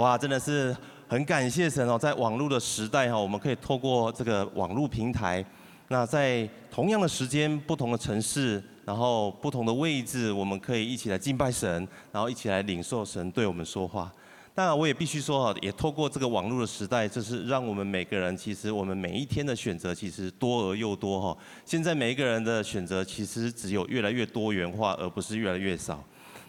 [0.00, 0.74] 哇，真的是
[1.08, 5.44] 很感谢神哦，在网络的时代哈，我们可以透过这个网络平台，
[5.88, 14.10] 那在同样的时间、不同的城市，然后不同的位置，我们可以一起来敬拜神，然后一起来领受神对我们说话。
[14.54, 21.36] 当然，我也必须说哈，也透过这个网络的时代，就是让我们每个人，其实我们每一天的选择其实多而又多哈。
[21.66, 26.02] 现在每一个人的选择其实只有越来越多元化，而不是越来越少。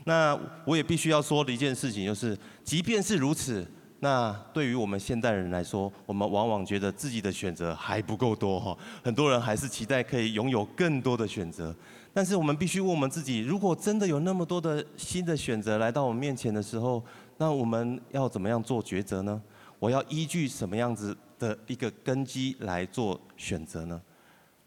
[0.06, 3.66] 那我也必须要说的一件事情就是，即便是如此，
[4.00, 8.76] 那对于我们现代人来说，我们往往觉得自己的选择还不够多哈。
[9.04, 11.76] 很多人还是期待可以拥有更多的选择，
[12.14, 17.04] 但是我们必须问我们自己：如果真的有那么多的新的选择来到我们面前的时候，
[17.38, 19.40] 那我们要怎么样做抉择呢？
[19.78, 24.02] 我要依据什么样子的一个根基来做选择呢？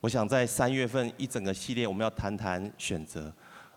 [0.01, 3.33] 我想在三月份一整个系列，我们要谈谈选择，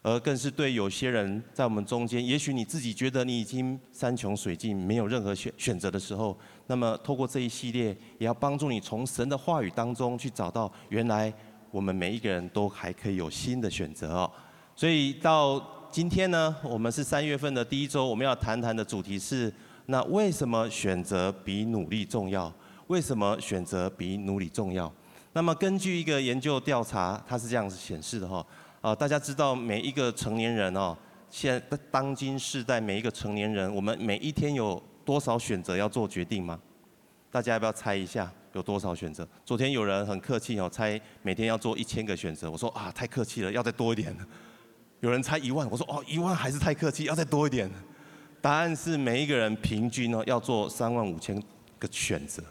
[0.07, 11.33] 而更是对有些人在我们中间，也许你自己觉得你已经山穷水尽，没有任何选选择的时候，那么透过这一系列，也要帮助你从神的话语当中去找到，原来
[11.71, 14.31] 我们每一个人都还可以有新的选择哦。
[14.77, 19.53] 所以到今天呢，我们是三月份的第一周，我们要谈谈的主题是：
[19.87, 22.49] 那为什么选择比努力重要？
[22.87, 24.89] 为什么选择比努力重要？
[25.33, 28.43] 那么根据一个研究调查，它是这样子显示的哈，
[28.87, 30.95] 啊，大家知道每一个成年人哦，
[31.29, 36.57] 现在当今世代每一个成年人，我们每一天有多少选择要做决定吗？
[37.29, 39.27] 大家要不要猜一下有多少选择？
[39.43, 44.15] 昨天有人很客气哦，猜每天要做一千个选择，我说啊，太客气了，要再多一点。
[45.01, 47.69] 有人猜一万，我说哦，一万还是太客气，要再多一点。
[48.39, 51.37] 答案是每一个人平均呢要做三万五千
[51.77, 52.41] 个选择，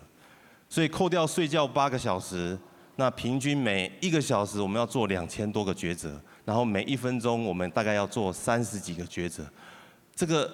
[0.68, 2.58] 所以扣掉睡觉八个小时，
[2.96, 9.44] 那平均每一个小时我们要做两千多个抉择，然后每一分钟我们大概要做三十几个抉择，
[10.14, 10.50] 这个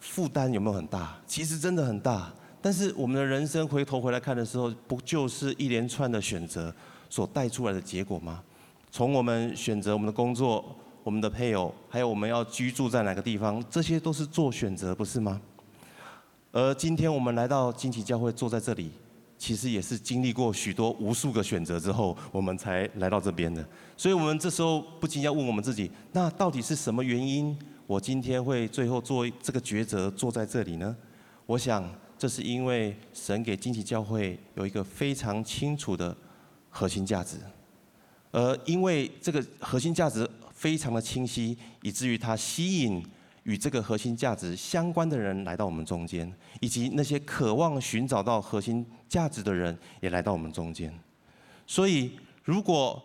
[0.00, 1.18] 负担有没有很大？
[1.26, 2.32] 其实真的很大。
[2.62, 6.74] 但是我们的人生回头回来看的时候，不就是一连串的选择
[7.08, 8.42] 所带出来的结果吗？
[8.90, 10.64] 从我们选择我们的工作。
[11.02, 15.40] 我们的配偶，还有我们要居住在哪个地方，这些都是做选择，不是吗？
[16.52, 18.92] 而今天我们来到惊奇教会，坐在这里，
[19.40, 23.66] 其实也是经历过许多无数个选择之后，我们才来到这边的。
[23.96, 30.94] 所以，我们这时候不禁要问我们自己：那到底是什么原因，我今天会最后做这个抉择，坐在这里呢？
[31.46, 36.14] 我想，这是因为神给惊奇教会有一个非常清楚的
[36.68, 37.38] 核心价值，
[38.30, 40.30] 而因为这个核心价值。
[40.60, 43.02] 非常的清晰，以至于它吸引
[43.44, 46.30] 与这个核心价值相关的人来到我们中间，
[46.60, 50.90] 以及那些渴望寻找到核心价值的人也来到我们中间。
[51.66, 52.12] 所以，
[52.44, 53.02] 如果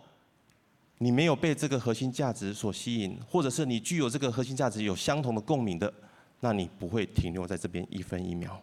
[0.99, 5.93] 你没有被这个核心价值所吸引，或者是你具有这个核心价值有相同的共鸣的，
[6.39, 8.61] 那你不会停留在这边一分一秒。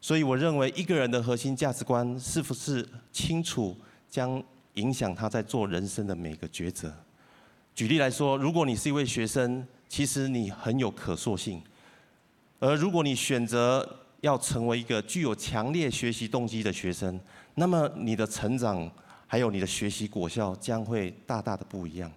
[0.00, 3.76] 所以，我认为一个人的核心价值观是不是清楚，
[4.08, 4.42] 将
[4.74, 6.94] 影响他在做人生的每个抉择。
[7.74, 11.60] 举例来说，如果你是一位学生，其实你很有可塑性；
[12.60, 17.18] 而如果你选择要成为一个具有强烈学习动机的学生，
[17.56, 18.88] 那么你的成长
[19.26, 22.10] 还有你的学习果效将会大大的不一样。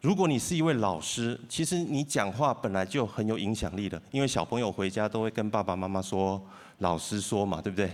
[0.00, 6.40] 如果你是一位老师，其实你讲话本来就很有影响力的，因为小朋友回家都会跟爸爸妈妈说，
[6.78, 7.90] 老师说嘛，对不对？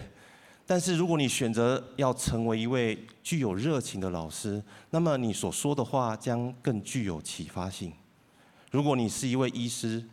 [0.66, 7.90] 但是如果你选择要成为一位具有热情的老师，那么你所说的话将更具有启发性。
[8.70, 10.04] 如果你是一位医师，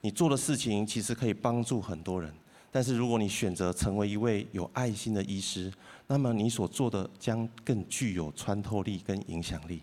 [0.00, 2.34] 你做的事情其实可以帮助很多人。
[2.74, 5.72] 但是如果你选择成为一位有爱心的医师，
[6.08, 9.80] 那么你所做的将更具有穿透力跟影响力。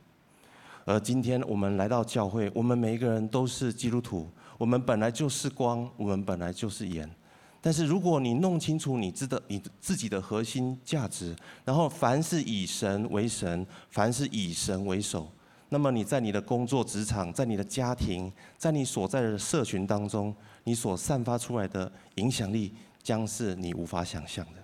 [0.84, 7.10] 而今天我们来到教会，我们每一个人都是基督徒，我们本来就是光，我们本来就是盐。
[7.62, 15.32] 但是如果你弄清楚你知的你自己的核心价值，然后凡是以神为神，凡是以神为首，
[15.74, 24.62] 那么你在你的工作职场，在你的家庭，在你所在的社群当中，你所散发出来的影响力将是你无法想象的。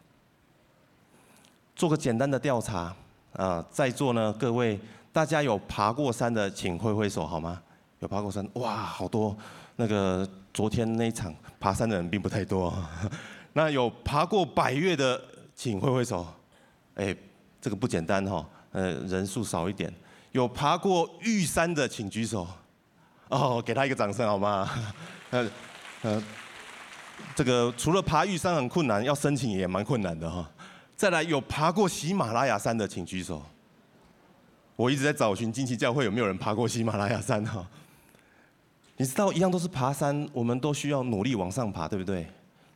[1.78, 2.94] 做个简单的调查
[3.32, 4.78] 啊，在座呢各位，
[5.14, 7.64] 大家有爬过山的，请挥挥手好吗？
[8.00, 8.46] 有爬过山？
[8.56, 9.34] 哇，好多！
[9.78, 13.10] 那个昨天那一场爬山的人并不太多，啊
[13.54, 15.22] 那有爬过百岳的，
[15.56, 16.28] 请挥挥手。
[16.96, 17.16] 哎，
[17.62, 19.94] 这个不简单哈，呃，人数少一点。
[20.38, 22.48] 有爬过玉山的，请举手。
[23.30, 24.70] 哦，给他一个掌声好吗？
[25.32, 25.50] 呃，
[26.04, 26.24] 呃，
[27.36, 30.48] 这个除了爬玉山很困难，要申请也蛮困难的哈。
[30.96, 33.42] 再来，有爬过喜马拉雅山的，请举手。
[34.76, 37.68] 我一直在找寻惊奇教会有没有人爬过喜马拉雅山哈。
[38.96, 42.28] 你知道，一样都是爬山，我们都需要努力往上爬，对不对？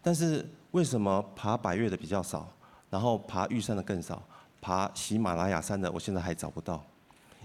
[0.01, 2.51] 但是为什么爬百岳的比较少，
[2.89, 4.19] 然后爬玉山的更少，
[4.59, 6.83] 爬喜马拉雅山的我现在还找不到？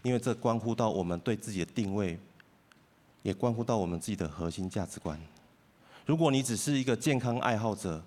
[0.06, 2.17] 因为这关乎到我们对自己的定位，
[3.23, 5.20] 也关乎到我们自己的核心价值观。
[6.05, 8.00] 如果你只是一个健康爱好者，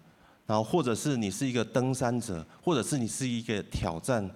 [0.47, 4.29] 然后或者是你是一个登山者，或者是你是一个挑战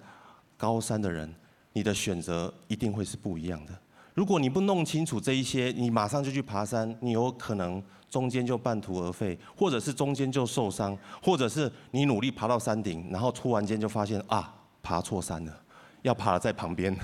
[0.58, 1.34] 高山的人，
[1.72, 3.72] 你的选择一定会是不一样的。
[4.12, 15.60] 如果你不弄清楚这一些，你马上就去爬山，你有可能中间就半途而废，或者是中间就受伤，或者是你努力爬到山顶，然后突然间就发现啊，爬错山了，
[16.02, 16.94] 要爬在旁边，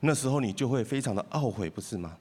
[0.00, 2.16] 那时候你就会非常的懊悔，不是吗？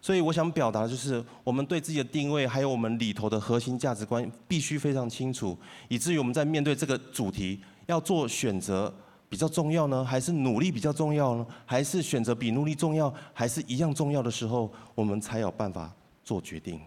[0.00, 5.56] 所以我想表达的就是，我们对自己的定位，还有我们里头的核心价值观，必须非常清楚，
[5.88, 8.92] 以至于我们在面对这个主题要做选择。
[9.28, 11.46] 比较重要呢，还是努力比较重要呢？
[11.64, 15.88] 还是选择比努力重要，还是一样重要的时候，我们才有办法
[16.24, 16.80] 做决定。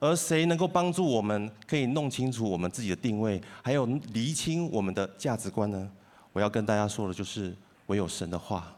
[0.00, 5.88] 而谁能够帮助我们，可以弄清楚我们自己的定位，还有厘清我们的价值观呢？
[6.32, 7.56] 我要跟大家说的就是，
[7.86, 8.76] 唯有神的话，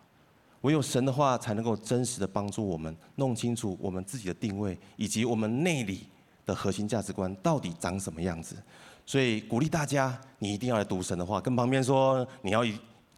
[0.65, 6.07] 唯有神的话，才能够真实的帮助我们弄清楚我们自己的定位，以及我们内里
[6.47, 8.57] 的核心价值观到底长什么样子。
[9.05, 11.39] 所以鼓励大家，你一定要来读神的话。
[11.39, 12.65] 跟旁边说，你要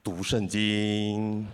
[0.03, 1.47] 读圣经。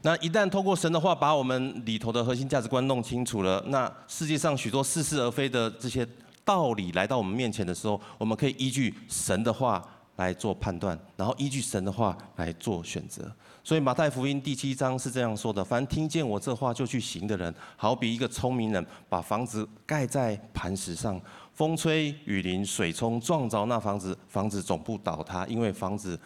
[0.00, 6.08] 那一旦透过神的话，把我们里头的核心价值观弄清楚了，那世界上许多似是而非的这些
[6.46, 9.86] 道理来到我们面前的时候，我们可以依据神的话
[10.20, 13.32] 来做判断，然后依据神的话来做选择。
[13.64, 21.18] 所以马太福音第七章是这样说的：凡听见我这话就去行的人，好比一个聪明人把房子盖在磐石上。
[21.54, 26.18] 风吹雨淋水冲撞着那房子，房子总不倒塌，因为房子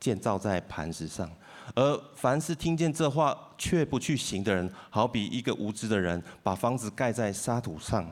[0.00, 1.30] 建造在磐石上。
[1.74, 8.06] 而凡是听见这话却不去行的人，好比一个无知的人把房子盖在沙土上，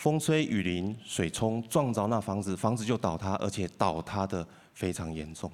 [0.00, 5.52] 风吹雨淋水冲撞着那房子，房子就倒塌，而且倒塌得非常严重。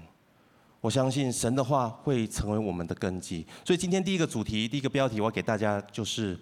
[0.80, 3.44] 我相信神的话会成为我们的根基。
[3.64, 6.38] 所以今天第一个主题，第一个标题，我要给大家就是。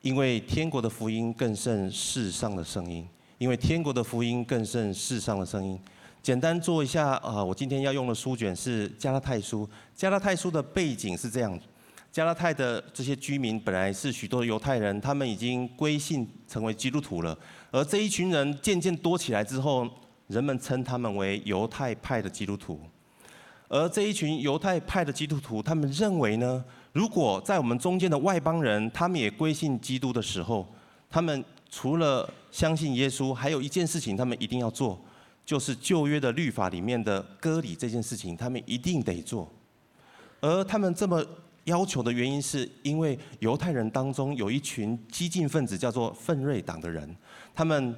[0.00, 3.06] 因为天国的福音更胜世上的声音，
[3.36, 5.78] 因为天国的福音更胜世上的声音。
[6.22, 9.68] 简单做一下啊，我今天要用的书卷是加拉太书。
[9.94, 11.58] 加拉太书的背景是这样：
[12.14, 17.36] 加拉太的这些居民本来是许多犹太人，他们已经归信成为基督徒了。
[17.72, 19.90] 而这一群人渐渐多起来之后，
[20.28, 22.78] 人们称他们为犹太派的基督徒。
[23.66, 26.64] 而这一群犹太派的基督徒，他们认为呢？
[26.92, 30.72] 如果在我们中间的外邦人，他们也归信基督的时候，
[31.10, 35.04] 他们除了相信耶稣，还有一件事情他们一定要做，
[35.44, 39.50] 就是旧约的律法里面的割礼这件事情，他们一定得做。
[40.40, 41.24] 而他们这么
[41.64, 47.16] 要求的原因，是因为犹太人当中有一群激进分子，叫做奋锐党的人，
[47.54, 47.94] 他们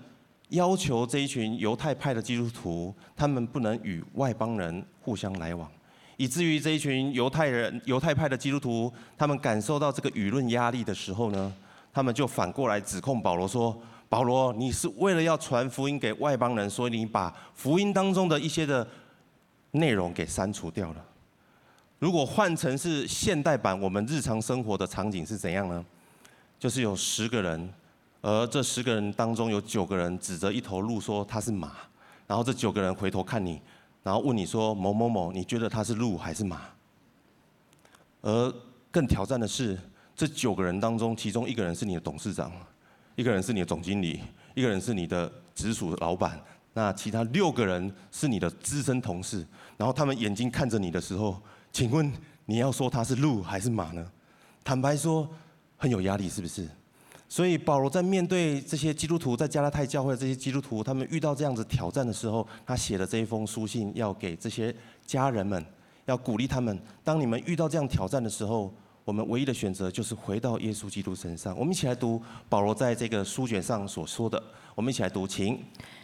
[0.50, 5.68] 要求这一群犹太派的基督徒，他们不能与外邦人互相来往。
[6.16, 11.52] 以至于这一群犹太人、犹太派的基督徒，他们感受到这个舆论压力的时候呢，
[11.92, 13.76] 他们就反过来指控保罗说
[14.08, 18.86] ：“保罗，你是为了要传福音给外邦人，所以你把福音当中的一些的
[19.72, 21.04] 内容给删除掉了。”
[21.98, 25.84] 如果换成是现代版，我们日常生活的场景是怎样呢？
[26.58, 27.72] 就是有十个人，
[28.20, 31.72] 而这十个人当中有九个人指着一头鹿说他是马，
[32.26, 33.60] 然后这九个人回头看你。
[34.02, 36.62] 然后问你说某某某，你觉得他是鹿还是马？
[38.22, 38.54] 而
[38.90, 39.78] 更挑战的是，
[40.14, 42.52] 这九个人当中，其中一个人是你的董事长，
[43.14, 44.20] 一个人是你的总经理，
[44.54, 46.40] 一个人是你的直属老板，
[46.72, 49.44] 那其他六个人是你的资深同事。
[49.76, 51.40] 然后他们眼睛看着你的时候，
[51.76, 52.10] 请问
[52.46, 54.10] 你要说他是鹿还是马呢？
[54.64, 55.28] 坦白说，
[55.76, 56.66] 很有压力，是不是？
[57.28, 65.62] 所以保罗在面对这些基督徒，在加拉太教会的这些基督徒，他们遇到这样子挑战的时候，他写了这一封书信，要给这些家人们，
[66.06, 66.80] 要鼓励他们。
[67.04, 68.72] 当你们遇到这样挑战的时候，
[69.06, 71.56] 我们唯一的选择就是回到耶稣基督身上。
[71.56, 74.42] 我们一起来读保罗在这个书卷上所说的。
[74.74, 75.56] 我们一起来读，请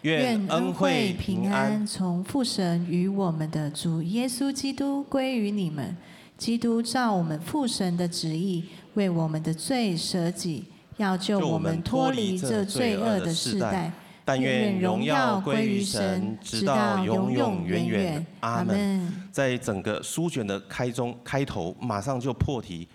[0.02, 5.96] 愿恩惠平安从父神与我们的主耶稣基督归于你们。
[6.38, 10.66] 基督照我们父神的旨意，为我们的罪舍己。
[10.98, 13.90] 要救我们脱离这罪恶的世代，
[14.24, 18.26] 但愿荣耀归于神，直到永永远远。
[18.40, 19.12] 阿门。
[19.32, 22.86] 在整个书卷的开中开头，马上就破题，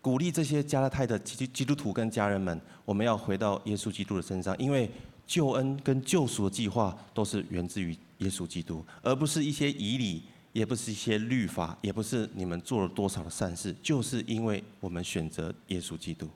[0.00, 4.90] 鼓励这些加拉太的基基督徒跟家人们，我们要回到耶稣基督的身上，因为
[5.26, 16.28] 救恩跟救赎的计划都是源自于耶稣基督，而不是一些仪礼，也不是一些律法，也不是你们做了多少的善事，就是因为我们选择耶稣基督。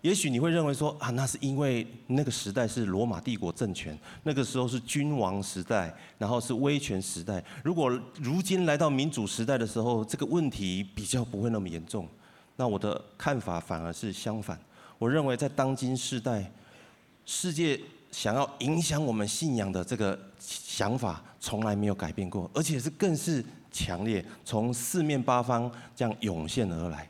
[0.00, 7.44] 也许你会认为说啊，那是因为那个时代是罗马帝国政权，那个时候是君王时代，然后是威权时代。
[7.64, 7.90] 如果
[8.20, 12.06] 如今来到民主时代的时候，这个问题比较不会那么严重。
[12.56, 14.58] 那我的看法反而是相反。
[14.98, 16.50] 我认为在当今世代，
[17.26, 27.08] 世界想要影响我们信仰的这个想法从来没有改变过，而且是更是强烈，从四面八方这样涌现而来。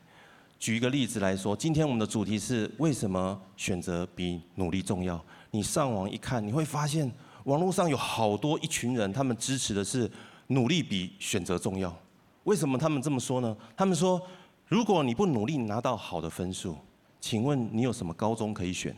[0.59, 5.23] 举一个例子来说，今天我们的主题是为什么选择比努力重要？
[5.53, 7.11] 你上网一看，你会发现
[7.45, 10.11] 网络上有好多一群人，他们支持的是
[10.49, 11.97] 努力比选择重要。
[12.43, 13.57] 为什么他们这么说呢？
[13.77, 14.21] 他们说，
[14.67, 16.77] 如果你不努力拿到好的分数，
[17.21, 18.95] 请问你有什么高中可以选？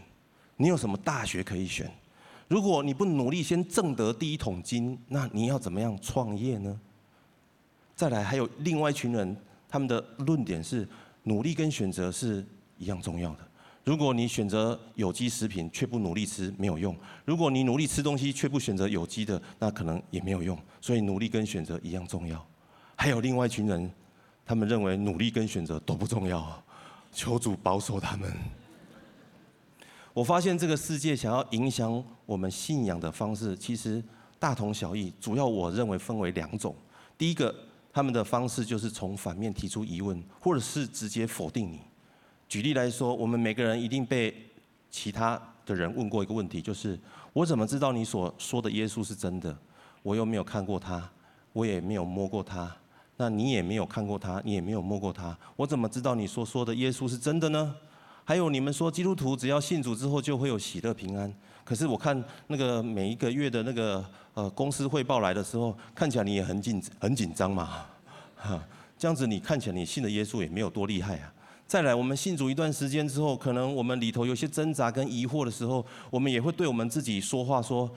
[0.57, 1.93] 你有什么大学可以选？
[2.49, 6.81] 如果你不努力先挣得第一桶金，那你要怎么样创业呢？
[7.95, 9.37] 再来，还有另外一群人，
[9.69, 10.89] 他们的论点是。
[11.25, 12.45] 努力跟选择是
[12.79, 13.41] 一样重要的。
[13.83, 20.57] 如果你选择有机食品却不努力吃，没有用；如果你努力吃东西却不选择有机的，那可能也没有用。
[20.81, 22.47] 所以努力跟选择一样重要。
[22.95, 23.91] 还有另外一群人，
[24.45, 26.63] 他们认为努力跟选择都不重要，
[27.11, 28.31] 求主保守他们。
[30.13, 34.03] 我发现这个世界想要影响我们信仰的方式，其实
[34.39, 35.13] 大同小异。
[35.21, 36.75] 主要我认为分为两种。
[37.17, 37.55] 第一个。
[37.93, 41.81] 他们的方式就是从反面提出疑问，或者是直接否定你。
[42.49, 44.35] 举例来说，我们每个人一定被
[44.91, 46.99] 其他的人问过一个问题，就是
[47.33, 49.57] 我怎么知道你所说的耶稣是真的？
[50.03, 51.11] 我又没有看过他，
[51.53, 52.75] 我也没有摸过他。
[53.17, 57.75] 那你也没有看过他，你也没有摸过他，我怎么知道你所说的耶稣是真的呢？
[58.25, 61.31] 还有你们说基督徒只要信主之后就会有喜乐平安，
[61.71, 64.05] 可是我看那个每一个月的那个。
[64.35, 67.85] 呃，公司汇报来的时候，看起来你也很紧很紧张嘛，
[68.39, 68.65] 哈，
[68.97, 71.35] 这样子你看起来你信的耶稣也没有多厉害啊。
[71.67, 77.91] 再来，我们信主一段时间之后，可能我们里头有些挣扎跟疑惑的时候，我们也会对我们自己说话说：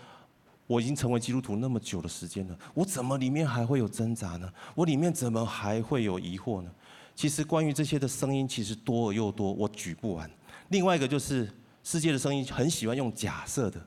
[0.66, 4.52] 我已经成为基督徒那么久的时间了，我怎么里面还会有挣扎呢？
[4.74, 6.72] 我里面怎么还会有疑惑呢？
[7.14, 10.30] 其实关于这些的声音，其实多而又多，我举不完。
[10.70, 11.48] 另外一个就是
[11.84, 13.80] 世界的声音很喜欢用假设的。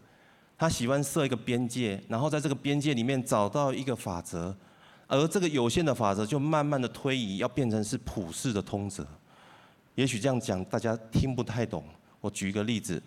[0.59, 4.57] 他喜欢设一个边界，然后在这个边界里面找到一个法则，
[5.07, 9.07] 而这个有限的法则就慢慢的推移，要变成是普世的通则。
[9.95, 11.85] 也许这样讲大家听不太懂，
[12.23, 13.03] 我举一个例子：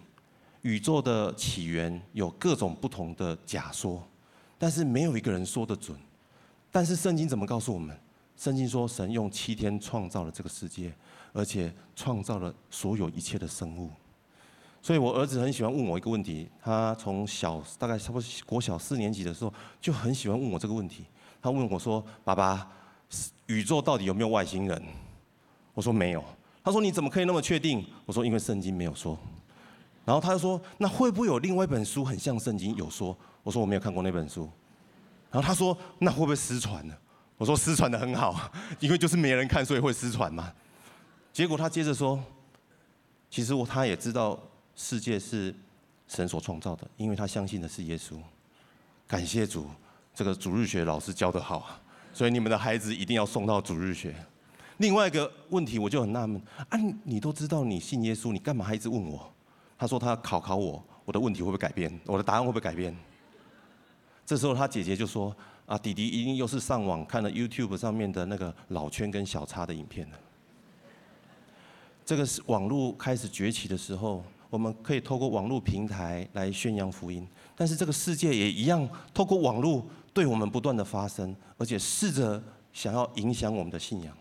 [0.62, 4.08] 宇宙的起源有各种不同的假说，
[4.60, 5.98] 但是没有一个人说得准。
[6.72, 7.98] 但是圣经怎么告诉我们？
[8.38, 10.93] 圣经说神用七天创造了这个世界，
[11.34, 13.89] 而且创造了所有一切的生物。
[14.81, 21.05] 所以我儿子很喜欢问我一个问题，他从小大概差不多国小四年级的时候就很喜欢问我这个问题。
[21.41, 22.67] 他问我说：“爸爸，
[23.48, 24.81] 宇宙到底有没有外星人？”
[25.75, 26.24] 我说：“没有。”
[26.63, 29.17] 他说：“你怎么可以那么确定？”我说：“因为圣经没有说。”
[30.05, 34.50] 然后他就说：“那会不会有另外一本书很像圣经有说？”我说：“我没有看过那本书。”
[35.29, 36.93] 然后他说：“那会不会失传呢？”
[37.38, 40.51] 我说：“失传的很好，因为就是没人看，所以会失传嘛。”
[41.31, 42.21] 结果他接着说
[43.29, 44.39] ：“其实我他也知道。”
[44.81, 45.53] 世界是
[46.07, 48.15] 神所创造的，因为他相信的是耶稣。
[49.05, 49.67] 感谢主，
[50.15, 51.81] 这个主日学老师教得好啊，
[52.13, 54.15] 所以你们的孩子一定要送到主日学。
[54.77, 59.29] 另外一个问题，我就很纳闷啊，你都知道你信耶稣，你干嘛还一直问我？
[59.77, 62.00] 他说他考考我，我的问题会不会改变？
[62.05, 62.95] 我的答案会不会改变？
[64.25, 70.19] 这时候他姐姐就说啊，弟弟一定又是上网看了 YouTube 上面的那个老圈跟小叉的影片了。
[72.05, 74.24] 这个是网络开始崛起的时候。
[74.49, 82.41] 我们可以透过网络平台来宣扬福音，但是这个世界也一样，透过网络对我们不断的发声，而且试着
[82.73, 84.15] 想要影响我们的信仰。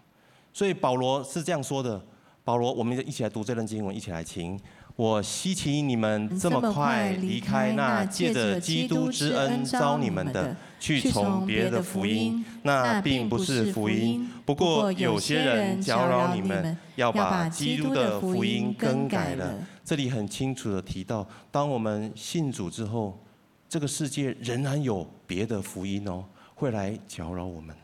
[0.52, 2.00] 所以保罗是这样说的：
[2.44, 4.60] 保罗，我们一起来读这段经文，一起来听。
[4.96, 14.28] 我希奇你们这么快离开那借着基督之恩招你们的，去从别的福音，那并不是福音。
[14.44, 19.54] 不过有些人搅扰你们，要把基督的福音更改了。
[19.88, 23.18] 这里很清楚的提到，当我们信主之后，
[23.66, 26.22] 这个世界仍然有别的福音哦，
[26.54, 27.74] 会来搅扰我们。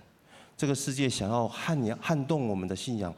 [0.54, 3.14] 这个世界想要撼撼动我们的信仰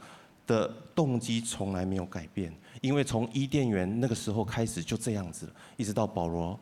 [0.47, 2.55] 的动机从来没有改变。
[2.81, 6.57] 因为从伊甸园那个时候开始就这样子，一直到保罗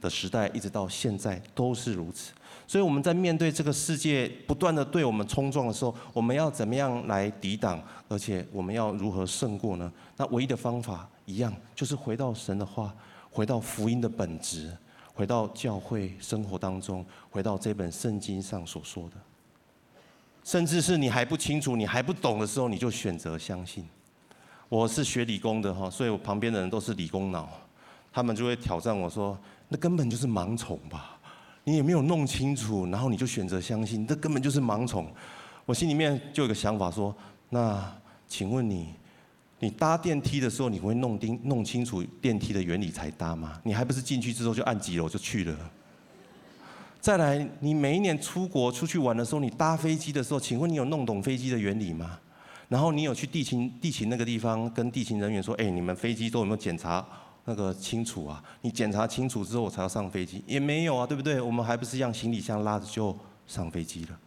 [0.00, 2.32] 的时代，一直到现在都是如此。
[2.68, 7.82] 所以我们在面对这个世界不断的对我们冲撞的时候，我们要怎么样来抵挡？
[8.08, 9.92] 而且我们要如何胜过呢？
[10.16, 12.94] 那唯一的方法一样，就是回到神的话，
[13.30, 14.76] 回到福音的本质，
[15.12, 19.16] 回到教会生活当中，回到这本圣经上所说的。
[20.42, 23.86] 甚至是你还不清楚、你还不懂的时候，你就选择相信。
[24.68, 27.48] 我是学理工的哈，所以我旁边的人都是理工脑，
[28.12, 29.38] 他们就会挑战我说
[29.68, 31.18] ：“那根本就是盲从吧？
[31.64, 35.10] 你也没有弄清楚，然后你就选择相信，这根本就是盲从。”
[35.64, 37.14] 我心里面就有个想法说
[37.48, 37.90] ：“那
[38.28, 38.94] 请问你，
[39.60, 43.60] 你搭电梯的时候，你会弄定弄清楚电梯的原理才搭吗？
[43.64, 45.56] 你还不是进去之后就按几楼就去了？
[47.00, 52.18] 再来，你每一年出国出去玩的时候，你搭飞机的时候，请问你有弄懂飞机的原理吗？”
[52.68, 57.06] 然后你有去地勤地勤那个地方跟地勤人员说，哎，你们飞机都有没有检查
[57.44, 58.42] 那个清楚啊？
[58.62, 61.40] 你检查清楚之后我才要上飞机，也没有啊，对不对？
[61.42, 64.18] 我们还不是一样行李箱拉着就上飞机了。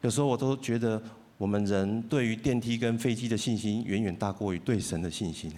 [0.00, 1.00] 有时候我都觉得
[1.38, 5.50] 我们人对于电梯跟飞机的信心远远大过于对神的信心。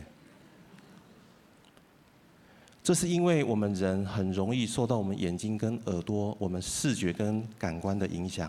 [2.84, 8.48] 这是因为我们人很容易受到我们眼睛跟耳朵、我们视觉跟感官的影响，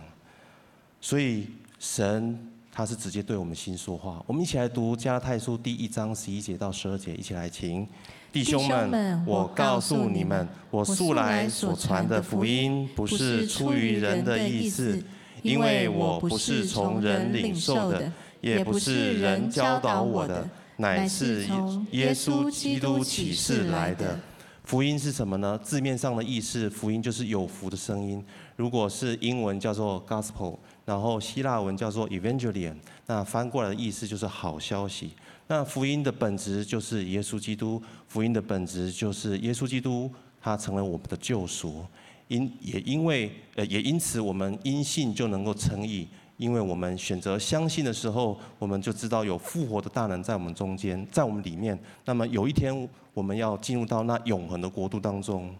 [0.99, 1.47] 所以
[1.79, 2.37] 神。
[2.73, 4.23] 他是直接对我们心说话。
[4.25, 7.85] 我们一起来读加拉太书第一章十一节到十二节，一起来请
[8.31, 15.03] 弟兄们，我告诉你们，我素来所传的福音不是出于人的意思，
[15.41, 21.45] 因为我不是从人领受的，也不是人教导我的，乃是
[21.91, 24.19] 耶稣基督启示来的。
[24.63, 25.59] 福音是什么呢？
[25.61, 28.23] 字面上的意思，福音就是有福的声音。
[28.55, 30.57] 如果是英文叫做 gospel。
[30.83, 35.11] 然后希腊文叫做 Evangelion，那翻过来的意思就是好消息。
[35.47, 41.85] 那福音的本质就是耶稣基督，福音的本质就是耶稣基督，他成为我们的救赎。
[42.27, 46.07] 因也因为呃也因此我们因信就能够称义，
[46.37, 51.77] 因为我们选择相信的时候，我们就知道有复活的大能在我们中间，在我们里面。
[52.05, 55.53] 那么有一天我们要进入到那永恒的国度当中，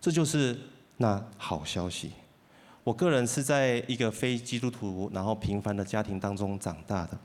[0.00, 0.58] 这就是
[0.96, 2.10] 那好消息。
[2.82, 7.16] 我个人是在一个非基督徒，然后平凡的家庭当中长大的。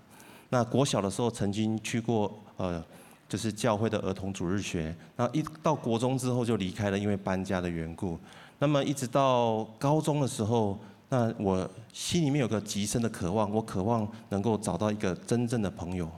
[0.49, 2.83] 那国小的时候曾经去过，呃，
[3.31, 4.93] 就是教会的儿童主日学。
[5.15, 8.19] 那一到国中之后就离开了，因为搬家的缘故。
[8.59, 16.11] 那么一直到高中的时候，那我心里面有个极深的渴望，我渴望能够找到一个真正的朋友。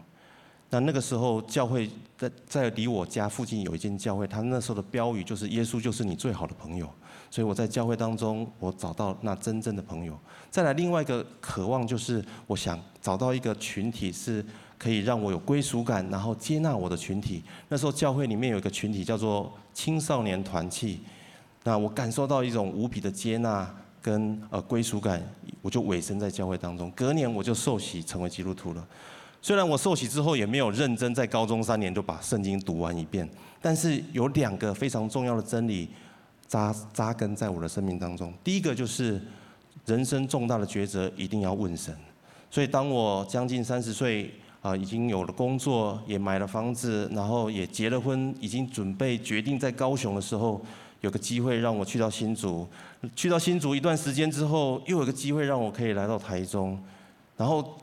[0.71, 6.89] 那那个时候教会在在离我家附近有一间教会，他那时候的标语就是“耶稣就是你最好的朋友”。
[7.29, 10.17] 所以我在教会当中，我找到那真正的朋友。
[10.49, 14.43] 再来另外一个渴望，就是我想找到一个群体，是
[14.77, 17.41] 可以让我有归属感，然后接纳我的群体。
[17.69, 20.99] 那时候教会里面有一个群体叫做青少年团契，
[21.63, 23.69] 那我感受到一种无比的接纳
[24.01, 25.21] 跟呃归属感，
[25.61, 26.91] 我就委身在教会当中。
[26.91, 28.87] 隔年我就受洗成为基督徒了。
[29.41, 33.29] 虽然我受洗之后也没有认真在高中三年就把圣经读完一遍，
[33.61, 35.89] 但是有两个非常重要的真理。
[36.45, 38.31] 扎扎根在我的生命当中。
[38.43, 39.19] 第一个就是
[39.87, 41.95] 人生重大的抉择一定要问神。
[42.51, 44.31] 所以当我将近三十岁
[44.63, 50.59] 啊，已经有了工作，也买了房子，然后也结了婚，已经准备决定在高雄的时候，
[51.01, 52.65] 有个机会让我去到新竹。
[53.13, 56.81] 去到新竹一段时间之后，又有个机会让我可以来到台中。
[57.35, 57.77] 然后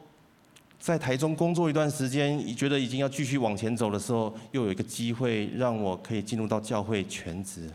[0.79, 7.69] 在台中工作一段时间，觉得已经要继续往前走的时候，又有一个机会让我可以进入到教会全职。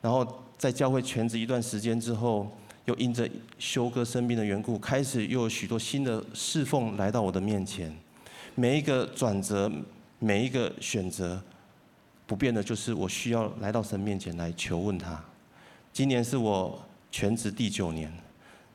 [0.00, 2.50] 然后在教会全职一段时间之后，
[2.86, 7.94] 又因着修哥生病的缘故，开始又有许多新的侍奉来到我的面前。
[8.58, 9.70] 每一个转折，
[10.18, 11.40] 每一个选择，
[12.26, 15.22] 不变的就是我需要来到神面前来求问他。
[15.92, 16.76] 今年是我
[17.08, 18.12] 全职第九年，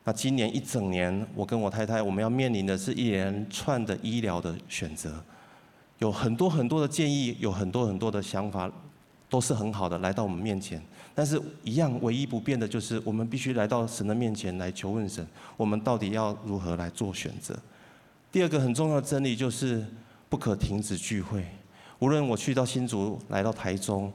[0.02, 5.22] 那今年一整年，我跟我太太我们要面临的是一连串的医疗的选择，
[5.98, 8.72] 有很多很多的建议，有很多很多的想法，
[9.28, 10.82] 都是很好的来到我们面前。
[11.14, 15.26] 但是，一样唯一不变的就是，我们必须来到神的面前来求问神，
[15.58, 17.54] 我们到底要如何来做选择？
[18.34, 19.86] 第二个很重要的真理就是，
[20.28, 21.46] 不可停止聚会。
[22.00, 24.12] 无论我去到新竹，来到台中，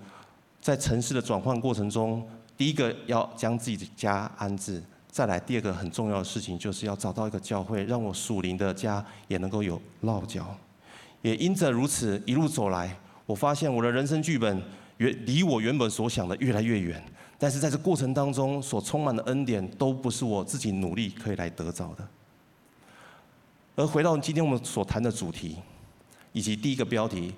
[0.60, 2.27] 在城市的转换过程中，
[2.58, 10.53] 第一个要将自己的家安置；再来，第二个很重要的事情就是要找到一个教会，让我属灵的家也能够有落脚。
[11.21, 12.93] 也因着如此，一路走来，
[13.25, 14.62] 我发现我的人生剧本。
[14.97, 17.01] 远离我原本所想的越来越远，
[17.38, 22.05] 但是在这过程当中所充满的恩典都不是我自己努力可以来得着的。
[23.80, 25.56] 而回到今天我们所谈的主题，
[26.34, 27.34] 以及第一个标题，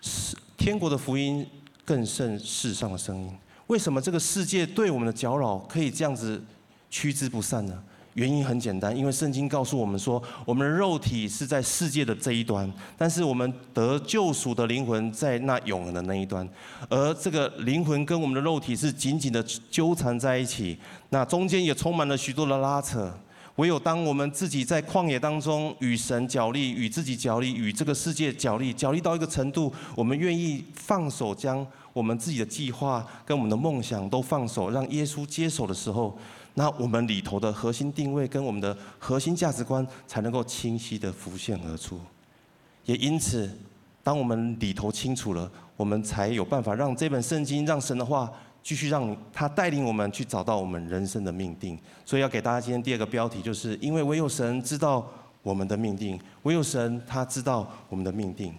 [0.00, 1.44] 是天国的福音
[1.84, 3.28] 更胜世上的声音。
[3.66, 6.40] 为什么这个世界对我们的搅扰可以这样子
[6.88, 7.82] 趋之不散呢？
[8.14, 16.48] 原因很简单，因为圣经告诉我们说，我们的肉体是在世界的这一端，但是我们得救赎的灵魂在那永恒的那一端，
[16.88, 20.78] 而这个灵魂跟我们的肉体是紧紧的纠缠在一起，
[21.10, 23.12] 那中间也充满了许多的拉扯。
[23.56, 36.18] 唯有当我们自己在旷野当中与神角力、与自己角力、与这个世界角力，角力到一个程度，我们愿意放手，将我们自己的计划跟我们的梦想都放手，让耶稣接手的时候，
[36.52, 41.98] 那我们里头的核心定位跟我们的核心价值观才能够清晰地浮现而出。
[42.84, 43.50] 也因此，
[44.02, 48.30] 当我们里头清楚了，我们才有办法让这本圣经、让神的话。
[48.66, 55.08] 继续让他带领我们去找到我们人生的命定，所以要给大家今天第二个标题，就是因为唯有神知道
[55.44, 58.52] 我们的命定，唯有神他知道我们的命定。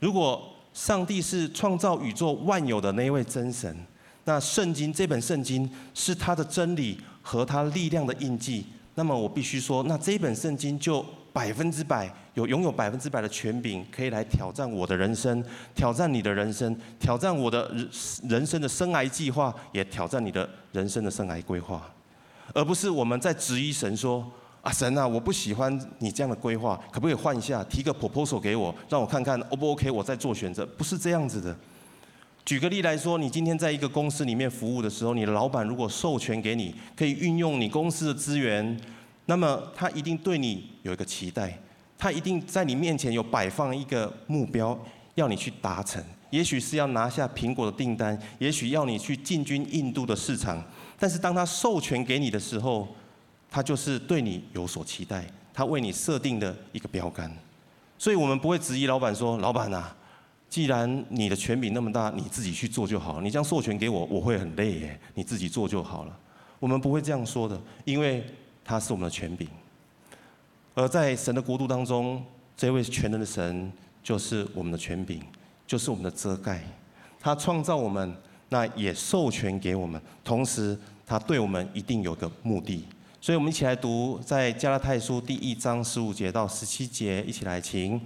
[0.00, 3.76] 如果上帝是创造宇宙万有的那一位真神，
[4.24, 11.04] 那圣经这本圣经是他的真理和他力量的印记，那么我必须说，那这本圣经就
[11.34, 12.10] 百分之百。
[12.34, 15.40] 有拥有百分之百的权柄，可以来挑战我的人生，
[15.72, 17.88] 挑战你的人生，挑战我的人
[18.28, 21.88] 人生的生涯计划，也挑战你的人生的生涯规划，
[22.52, 24.28] 而不是我们在质疑神说：
[24.62, 30.66] 啊，神啊，我不喜欢你这样的规划，可不可以换一下，提个 proposal 给我，让我看看 O 不 OK，我再做选择。
[30.66, 31.56] 不是这样子的。
[32.44, 38.76] 举个例来说，你今天在一个公司里面服务的时候，你的老板如果授权给你，可以运用你公司的资源，
[39.26, 41.58] 那么他一定对你有一个期待。
[41.96, 44.78] 他一定在你面前有摆放一个目标，
[45.14, 46.02] 要你去达成。
[46.30, 50.62] 也许是要拿下苹果的订单，也许要你去进军印度的市场。
[50.98, 52.88] 但是当他授权给你的时候，
[53.48, 57.32] 他就是对你有所期待，他为你设定的一个标杆。
[57.96, 59.96] 所以我们不会质疑老板说：“老板啊，
[60.50, 63.20] 既然你的权柄那么大，你自己去做就好。
[63.20, 65.00] 你这样授权给我，我会很累耶。
[65.14, 66.18] 你自己做就好了。”
[66.58, 68.24] 我们不会这样说的，因为
[68.64, 69.46] 他是我们的权柄。
[70.74, 72.24] 而在神的国度当中，
[72.56, 73.72] 这位全能的神
[74.02, 75.20] 就是我们的权柄，
[75.66, 76.62] 就是我们的遮盖。
[77.20, 78.16] 他创造我们，
[78.48, 82.84] 那也授权给我们，同时他对我们一定有个目的。
[83.20, 88.00] 所以，我们一起来读在加拉太书第一章十五节到十七节，一起来请。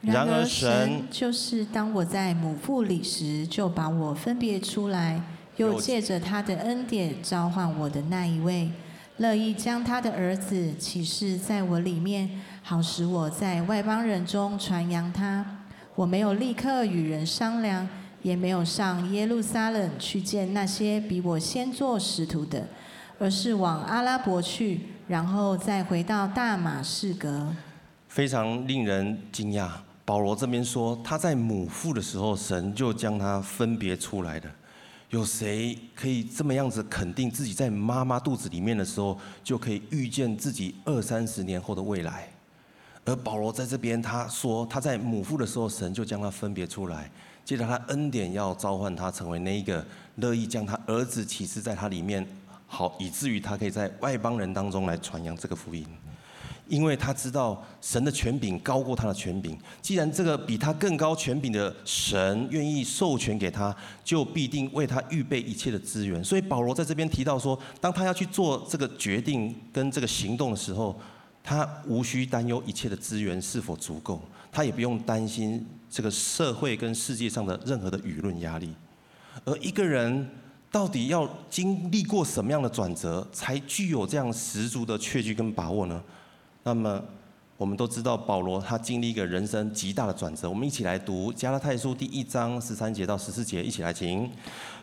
[0.00, 5.22] 然而，神就是当我在母腹里时，就把我分别出来，
[5.56, 8.70] 又借着他的恩典召唤我的那一位。
[9.18, 12.28] 乐意将他的儿子启示在我里面，
[12.62, 15.60] 好使我在外邦人中传扬他。
[15.94, 17.88] 我没有立刻与人商量，
[18.22, 22.66] 也没有上耶路撒冷去见那些比我先做使徒的，
[23.20, 27.54] 而是往阿拉伯去，然后再回到大马士革。
[28.08, 29.70] 非常令人惊讶，
[30.04, 34.50] 保罗这边说他在母腹的时候，神就将他分别出来的。
[35.14, 42.28] 有谁可以这么样子肯定自己在妈妈肚子里面的时候，就可以预见自己二三十年后的未来？
[43.04, 47.08] 而保罗在这边他说，他在母腹的时候，神就将他分别出来，
[47.44, 52.26] 接着他恩典要召唤他成为那一个乐意将他儿子启示在他里面，
[52.66, 55.86] 好以至于他可以在外邦人当中来传扬这个福音。
[56.68, 66.22] 因为他知道神的权柄高过他的权柄，既然这个比他更高权柄的神愿意授权给他，就必定为他预备一切的资源。
[66.24, 70.98] 所以保罗在这边提到说，当他要去做这个决定跟这个行动的时候，
[71.42, 78.72] 他无需担忧一切的资源是否足够，他也不用担心这个社会跟世界上的任何的舆论压力。
[79.44, 80.26] 而一个人
[80.70, 86.02] 到底要经历过什么样的转折，才具有这样十足的确据跟把握呢？
[86.66, 86.98] 那么，
[87.58, 90.48] 我们都知道保罗他经历一个人生极大的转折。
[90.48, 94.30] 我们一起来读加拉太书第一章十三节到十四节，一起来请。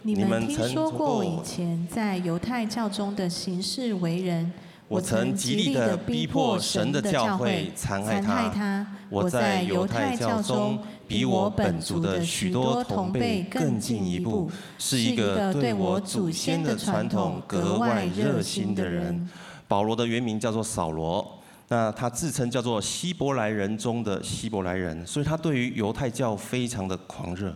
[0.04, 4.54] 你们听说过我以前在犹太教中的行事为人，
[4.88, 8.86] 我曾极力的逼迫神的教会，残害他。
[9.10, 19.28] 我在犹太教中比我本族的许多同辈更进一步，是一个对我祖先的传统格外热心的人。
[19.68, 21.40] 保罗的原名叫做扫罗，
[21.72, 27.56] 那他自称叫做希伯来人中的希伯来人，所以他对于犹太教非常的狂热，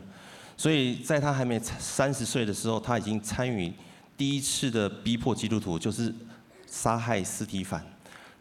[0.55, 3.73] 所以在他还没三十岁的时候，他已经参与
[4.15, 6.15] 第一次的逼迫基督徒，就是
[6.65, 7.85] 杀害斯提凡。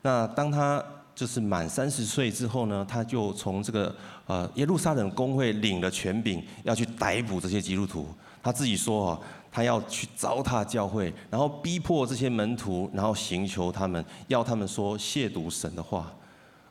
[0.02, 0.80] 那当他
[1.12, 3.92] 就是满三十岁之后呢，他就从这个
[4.28, 8.06] 呃耶路撒冷公会领了权柄，要去逮捕这些基督徒。
[8.44, 9.20] 他自己说啊。
[9.56, 16.12] 他要去糟蹋教会，然后逼迫这些门徒，然后刑求他们，要他们说亵渎神的话。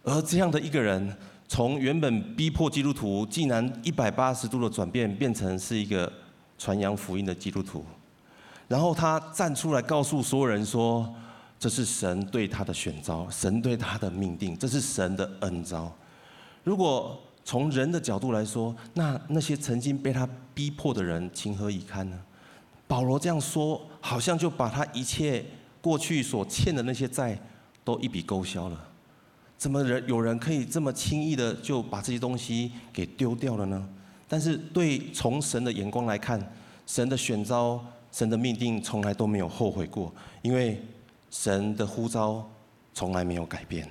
[0.03, 6.11] 而这样的一个人，从原本逼迫基督徒，竟然一百八十度的转变，变成是一个
[6.57, 7.85] 传扬福音的基督徒。
[8.67, 11.09] 然后他站出来告诉所有人说
[11.57, 15.89] ：“这是神对他的选召，神对他的命定，这是神的恩召。”
[16.65, 22.19] 如果从人的角度来说，那那些曾经被他逼迫的人，情何以堪呢？
[22.87, 25.43] 保罗这样说，好像就把他一切
[25.81, 27.37] 过去所欠的那些债
[27.83, 28.89] 都一笔勾销了。
[29.57, 33.89] 怎么人有人可以这么轻易的就把这些东西给丢掉了呢？
[34.27, 36.39] 但是对从神的眼光来看，
[36.85, 40.81] 神的选召、神的命定从来都没有后悔过，因为
[41.29, 42.49] 神的呼召
[42.93, 43.89] 从来没有改变。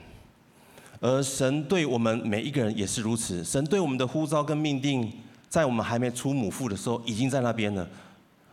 [1.02, 5.12] 而神对我们每一个人也是如此，神对我们的呼召跟命定，
[5.50, 7.86] 在我们还没出母腹的时候已经在那边了，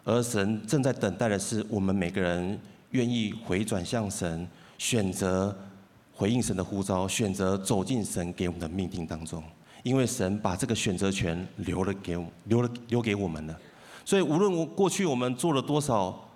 [0.03, 2.59] 而神正在等待的是我们每个人
[2.91, 4.45] 愿意回转向神，
[4.77, 5.55] 选择。
[6.11, 9.41] 回应神的呼召，选择走进神给我们的命定当中，
[9.83, 13.57] 因为神把这个选择权留了给我，留了留给我们了。
[14.03, 16.27] 所以无论我过去我们做了多少，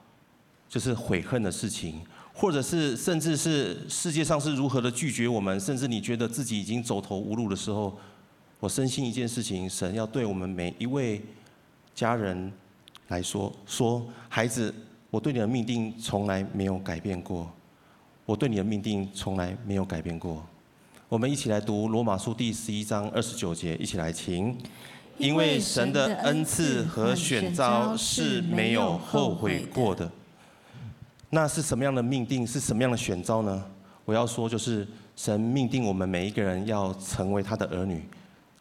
[0.69, 1.99] 就是悔恨的事情，
[2.33, 7.95] 或者是甚至是世界上是如何的拒绝我们，甚至你觉得自己已经走投无路的时候，
[8.59, 11.21] 我深信一件事情，神要对我们每一位
[11.93, 12.51] 家人
[13.09, 14.73] 来说，说孩子，
[15.09, 17.49] 我对你的命定从来没有改变过。
[18.25, 20.43] 我对你的命定从来没有改变过。
[21.09, 24.57] 我们一起来读罗马书第十一章二十九节，一起来请。
[25.19, 30.11] 因为神的恩赐和选召是没有后悔过的。
[31.33, 32.45] 那是什么样的命定？
[32.45, 33.65] 是什么样的选召呢？
[34.05, 38.03] 我要说，就是神命定我们每一个人要成为他的儿女，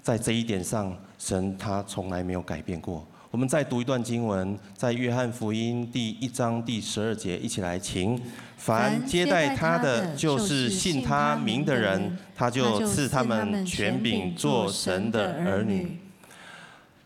[0.00, 3.06] 在这一点上，神他从来没有改变过。
[3.30, 8.18] 我们再读一段经文，在约翰福音第一章第十二节，一起来，请。
[8.56, 15.98] 凡接待他的，就是信他名的人，他就赐他们权柄做神的儿女。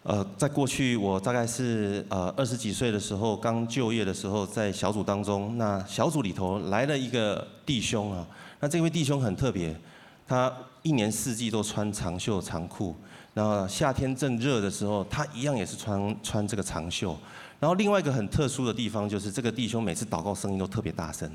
[0.08, 8.24] 呃，在过去我大概是呃二十几岁的时候，刚就业的时候，在小组当中，那小组里头来了一个弟兄啊，
[8.60, 9.76] 那这位弟兄很特别，
[10.24, 12.94] 他一年四季都穿长袖长裤，
[13.34, 17.18] 然后夏天正热的时候，他一样也是穿穿这个长袖。
[17.58, 21.28] 然后另外一个很特殊的地方就是，这个弟兄每次祷告声音都特别大声，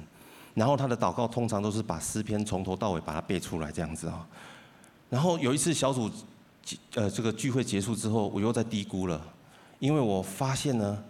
[0.54, 4.26] 然后他的祷告通常都是把诗篇从头到尾把它背出来这样子啊。
[5.10, 6.10] 然后有一次小组
[6.94, 9.22] 呃这个聚会结束之后，我又在低估了，
[9.80, 11.04] 因为我发现呢，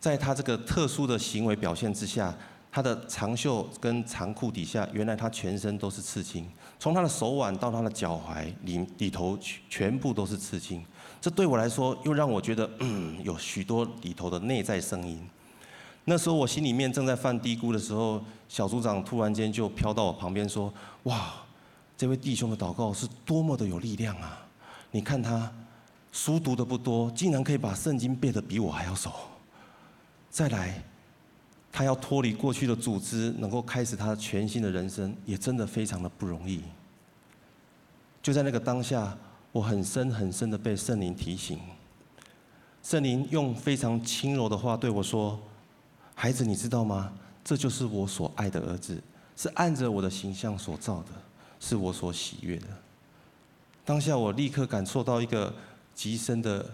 [0.00, 2.34] 在他这个特殊的行为表现之下，
[2.70, 6.46] 他的长袖跟长裤底下，原来他全身都是刺青，
[6.78, 10.84] 从他的手腕到他的脚踝里里头全部都是刺青。
[11.20, 15.26] 这对我来说，又让我觉得，嗯，有许多里头的内在声音。
[16.04, 20.70] 那时候我心里面正在犯嘀咕的时候，小组长突然间就飘到我旁边说
[21.04, 21.32] ：“哇，
[21.96, 24.43] 这位弟兄的祷告是多么的有力量啊！
[24.94, 25.52] 你看他
[26.12, 29.10] 书读的不多，竟然可以把圣经背得比我还要熟。
[30.30, 30.80] 再来，
[31.72, 36.62] 他要脱离过去的组织，能够开始他全新的人生，也真的非常的不容易。”
[38.22, 39.18] 就在那个当下。
[39.50, 41.60] 我很深很深的被圣灵提醒，
[42.82, 45.40] 圣灵用非常轻柔的话对我说
[46.12, 47.12] ：“孩子，你知道吗？
[47.44, 49.00] 这就是我所爱的儿子，
[49.36, 51.10] 是按着我的形象所造的，
[51.60, 52.66] 是我所喜悦的。”
[53.84, 55.52] 当下我立刻感受到一个
[55.94, 56.64] 极深的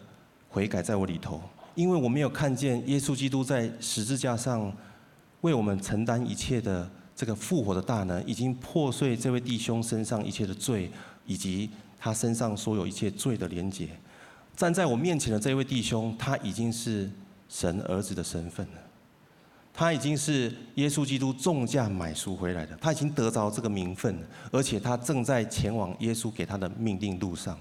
[0.49, 1.41] 悔改在我里头，
[1.75, 4.73] 因为我没有看见耶稣基督在十字架上
[5.41, 10.91] 为我们承担一切的这个复活的大能，已经破碎这位弟兄身上一切的罪，
[11.27, 11.71] 以及。
[12.03, 13.87] 他身上所有一切罪的连结，
[14.57, 17.11] 站在我面前的这位弟兄，他已经是
[17.47, 18.73] 神儿子的身份了。
[19.73, 24.19] 他已经是耶稣基督重价买赎回来的，他已经得着这个名分，
[24.53, 27.57] 而且他正在前往耶稣给他的命定路上。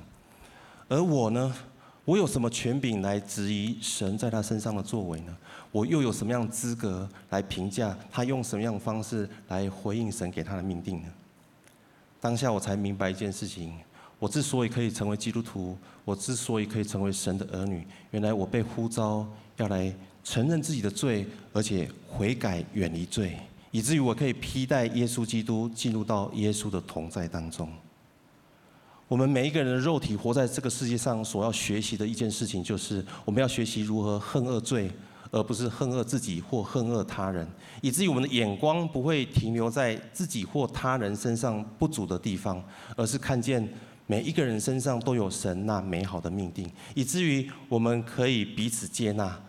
[0.89, 1.56] 而我呢，
[2.04, 5.38] 我有什么权柄来质疑神在他身上的作为呢？
[5.72, 11.08] 我又有什么样资格来评价他用什么样的方式来回应神给他的命定呢？
[12.19, 13.74] 当下我才明白一件事情。
[14.17, 23.38] 我之所以可以成为基督徒，我之所以可以成为神的儿女，原来我被呼召要来承认自己的罪，而且悔改远离罪，
[23.71, 27.69] 以至于我可以披戴耶稣基督，进入到耶稣的同在当中。
[29.08, 34.91] 我们每一个人的肉体活在这个世界上，所要学习的一件事情，就是我们要学习如何恨恶罪，
[35.32, 37.47] 而不是恨恶自己或恨恶他人，
[37.82, 42.63] 以至于我们的眼光不会停留在自己或他人身上不足的地方，
[42.95, 43.67] 而是看见。
[44.12, 49.39] 每一个人身上都有神那美好的命定，以至于我们可以彼此接纳，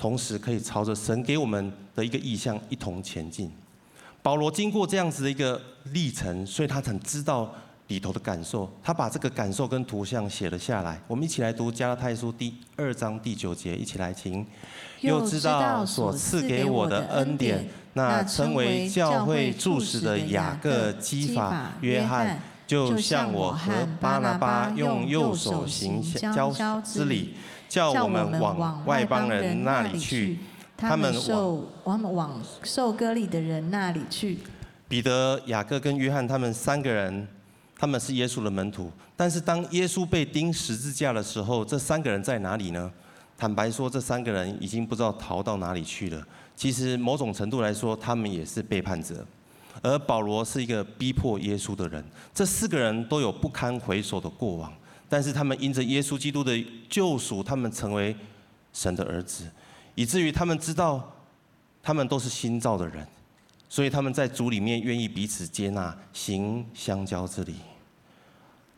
[0.00, 3.52] 同时可以朝着神给我们的一个意向一同前进。
[4.22, 5.60] 保罗经过这样子的一个
[5.92, 7.52] 历程，所以他很知道
[7.88, 10.98] 里头的感受，他把这个感受跟图像写了下来。
[11.06, 14.46] 我们一起来读加拉太书第二章第九节，一起来听。
[15.02, 22.40] 又知道所赐给我的恩典，那称为教会柱石的雅各、基法、约翰。
[22.66, 26.00] 就像我和巴拿巴用右手行
[26.32, 27.34] 交之礼，
[27.70, 30.38] 叫我们往外邦人那里去，
[30.76, 34.38] 他们受我们往受割礼的人那里去。
[34.88, 37.28] 彼得、雅各跟约翰他们三个人，
[37.78, 38.90] 他们是耶稣的门徒。
[39.16, 42.90] 但是当耶稣被钉十字架的时候，这三个人在哪里呢？
[43.38, 46.20] 坦白说，这三个人已经不知道逃到哪里去了。
[46.56, 49.24] 其实某种程度来说，他们也是背叛者。
[49.82, 52.04] 而保罗是一个逼迫耶稣的人。
[52.34, 54.70] 这四个人都有不堪回首的过往，
[55.10, 58.16] 但是他们因着耶稣基督的救赎，他们成为
[58.72, 59.44] 神的儿子，
[59.96, 61.12] 以至于他们知道，
[61.82, 63.04] 他们都是新造的人。
[63.68, 67.56] 所以他们在主里面愿意彼此接纳，行相交之礼。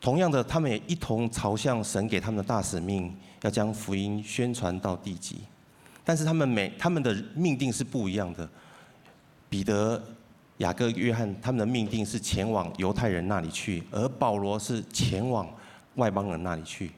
[0.01, 5.37] 同样的，他们也一同朝向神给他们的大使命，要将福音宣传到地极。
[6.05, 8.49] 但是他们每他们的命定是不一样的。
[9.49, 10.03] 彼得、
[10.59, 15.49] 雅各、约翰，他们的命定是前往犹太人那里去，而保罗是前往
[15.97, 16.91] 外邦人那里去。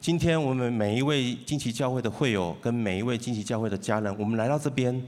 [0.00, 5.00] 今天我们每一位惊奇教会的会友，跟每一位惊奇教会的家人，我们来到这边。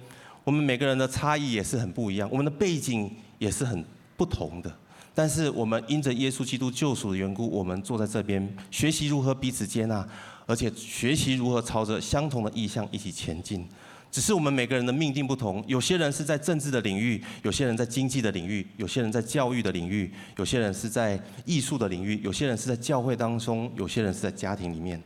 [0.45, 3.83] 我们每个人的差异也是很不一样，我们的背景也是很
[4.17, 4.71] 不同的。
[5.15, 10.07] 但是我们因着耶稣基督救赎的缘故，我们坐在这边学习如何彼此接纳，
[10.45, 13.67] 而且学习如何朝着相同的意向一起前进。
[14.15, 25.03] 只是我们每个人的命定不同，有些人是在政治的领域，有些人在经济的领域，有些人在教育的领域，有些人是在艺术的领域，有些人是在教会当中，有些人是在家庭里面。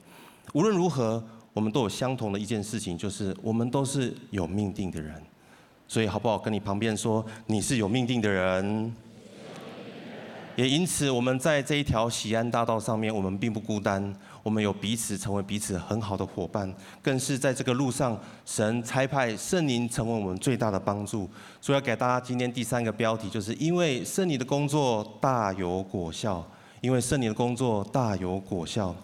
[0.53, 1.25] 无论如何。
[1.55, 5.21] 我们都有相同的一件事情，就是我们都是有命定的人。
[5.88, 6.38] 所以好不好？
[6.38, 8.94] 跟你旁边说，你是有命定的人。
[10.55, 14.14] 也因此，我们在这一条喜安大道上面，我们并不孤单。
[14.49, 21.29] 我们有彼此成为彼此很好的伙伴，更是在这个路上，神差派圣灵成为我们最大的帮助。
[21.61, 26.43] 所以要给大家今天第三个标题，就是因为圣灵的工作大有果效。
[26.81, 28.95] 因为圣灵的工作大有果效。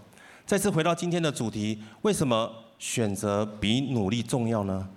[0.46, 4.88] 再次回到今天的主题，为什么选择比努力重要呢？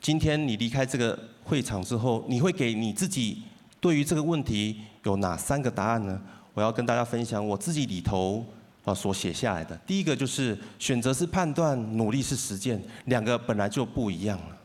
[0.00, 3.42] 今天你离开这个会场之后，你会给你自己
[3.78, 6.18] 对于这个问题有哪三个答案呢？
[6.54, 8.42] 我要跟大家分享我自己里头
[8.86, 9.76] 啊所写下来的。
[9.86, 14.56] 第一个就是选择是判断，努力是实践，两个本来就不一样了。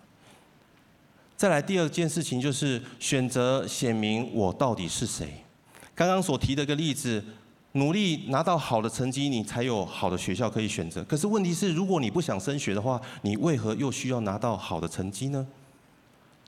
[1.36, 5.43] 再来第二件事情就是选择显明我到底是谁。
[5.93, 7.21] 刚刚所提的一个例子。
[7.73, 11.01] 努力拿到好的成绩，你才有好的学校可以选择。
[11.05, 15.47] 可是问题是，如果你不想升学的话，你为何又需要拿到好的成绩呢？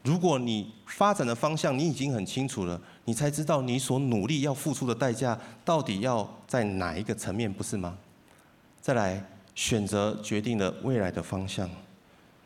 [0.03, 7.97] 如果你发展的方向你已经很清楚了，你才知道你所努力要付出的代价到底要在哪一个层面，不是吗？
[8.81, 11.69] 再来，选择决定了未来的方向。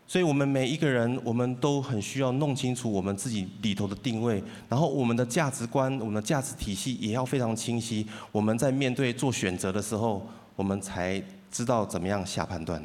[0.06, 8.08] 所以，我们每一个人，我们都很需要弄清楚我们自己里头的定位，然后我们的价值观、我们的价值体系也要非常清晰。
[8.32, 12.82] 我们在面对做选择的时候，我们才知道怎么样下判断。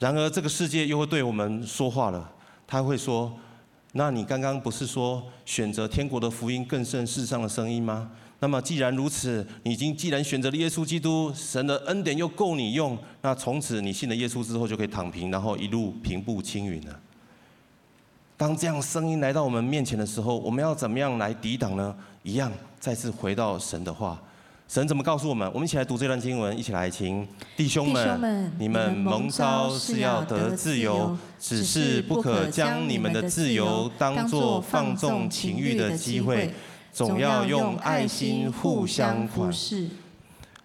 [0.00, 2.32] 然而，这个世界又会对我们说话了，
[2.66, 3.32] 他会说
[3.92, 17.00] ：“那你刚刚不是说选择天国的福音更胜世上的声音吗？”那么既然如此，你已经既然选择了耶稣基督，神的恩典又够你用，那从此你信了耶稣之后就可以躺平，然后一路平步青云了。
[18.36, 21.96] 当这样声音来到我们面前的时候，我们要怎么样来抵挡呢？
[22.22, 24.22] 一样，再次回到神的话，
[24.68, 25.48] 神怎么告诉我们？
[25.54, 27.26] 我们一起来读这段经文，一起来请。
[27.56, 36.52] 弟兄们，你们蒙召是要得自由，只是不可将你们的自由当作放纵情欲的机会。
[36.92, 39.86] 总要用爱心互相服侍。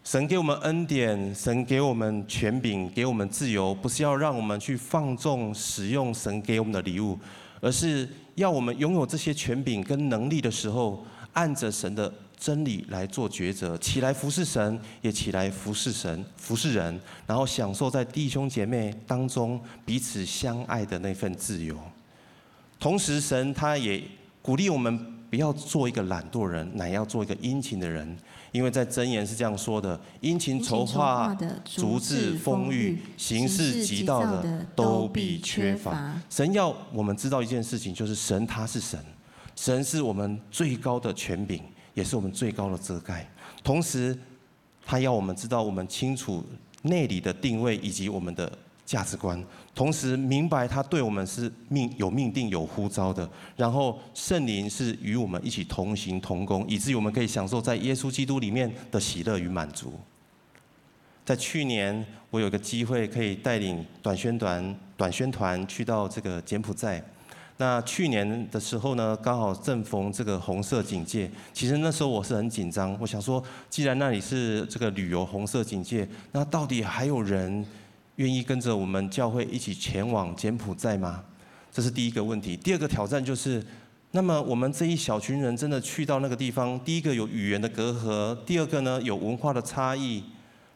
[0.04, 7.20] 神给我们恩典，神给我们权柄，给我们自由，不是要让我们去放纵使用神给我们的礼物，
[7.60, 21.78] 而是要我们拥有这些权柄跟能力的时候，按着神的真理来做抉择，起来服侍神，也起来服侍神、服侍人，然后享受在弟兄姐妹当中彼此相爱的那份自由。
[22.80, 24.04] 同时，神他也
[24.42, 25.18] 鼓励我们。
[25.32, 28.18] 不要做一个懒惰人，乃要做一个殷勤的人。
[28.52, 36.22] 因为在箴言是这样说的：殷勤筹划、足智丰裕、行事极道的，都必缺乏。
[36.30, 39.00] 神要我们知道一件事情，就是神他是神，
[39.62, 41.62] 神是我们最高的权柄，
[41.94, 43.30] 也是我们最高的遮盖。
[43.64, 44.18] 同时，
[44.84, 46.44] 他要我们知道，我们清楚
[46.82, 48.52] 内里的定位以及我们的。
[48.84, 49.42] 价值观，
[49.74, 59.94] 同时明白他对我们是命有命定有呼召的，然后圣灵是与我们一起同行同工，以至于我们可以享受在耶稣基督里面的喜乐与满足。
[61.24, 67.02] 在去年，我有个机会可以带领短宣团短宣团去到这个柬埔寨。
[67.62, 71.30] 那去年的时候呢，刚好正逢这个红色警戒。
[71.54, 77.64] 其实那时候我是很紧张，我想说，既然那里是这个旅游红色警戒，那到底还有人？
[78.16, 81.24] 愿意跟着我们教会一起前往柬埔寨吗？
[81.72, 82.58] 这是第一个问题。
[82.58, 83.64] 第二个挑战就是，
[84.10, 90.24] 那么我们这一小群人真的去到那个地方，第一个有语言的隔阂，第二个呢有文化的差异。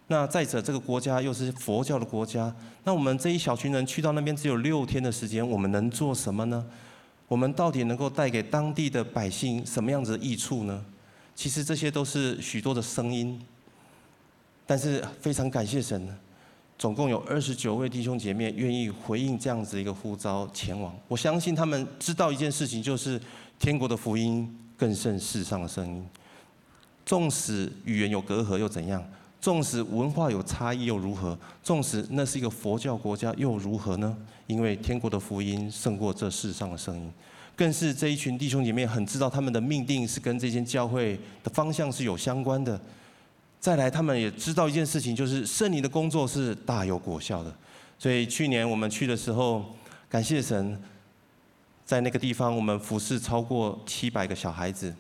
[0.08, 2.54] 那再者，这个国家又是佛教的国家，
[2.84, 6.64] 那我们这一小群人去到那边只有六天的时间，我们能做什么呢？
[7.28, 10.86] 我们到底能够带给当地的百姓什么样子的益处呢？
[11.34, 13.42] 其实这些都是许多的声音，
[14.68, 16.08] 但是非常感谢神，
[16.78, 20.96] 总共有二十九位弟兄姐妹愿意回应这样子一个呼召前往。
[21.08, 23.20] 我相信他们知道一件事情，就是
[23.58, 26.08] 天国的福音更胜世上的声音，
[27.08, 29.04] 纵使语言有隔阂又怎样？
[29.46, 31.38] 纵使文化有差异又如何？
[31.62, 34.18] 纵使那是一个佛教国家又如何呢？
[34.48, 37.14] 因为天国的福音胜过这世上的声音，
[37.56, 42.82] 更是这一群弟兄姐妹很知道他们的命定是跟这间教会的方向是有相关的。
[43.60, 47.56] 再来，他们也知道一件事情，就是圣灵的工作是大有果效的。
[48.00, 49.64] 所以去年我们去的时候，
[50.10, 50.82] 感谢神，
[51.86, 54.92] 在那个地方我们服侍超过七百个小孩子，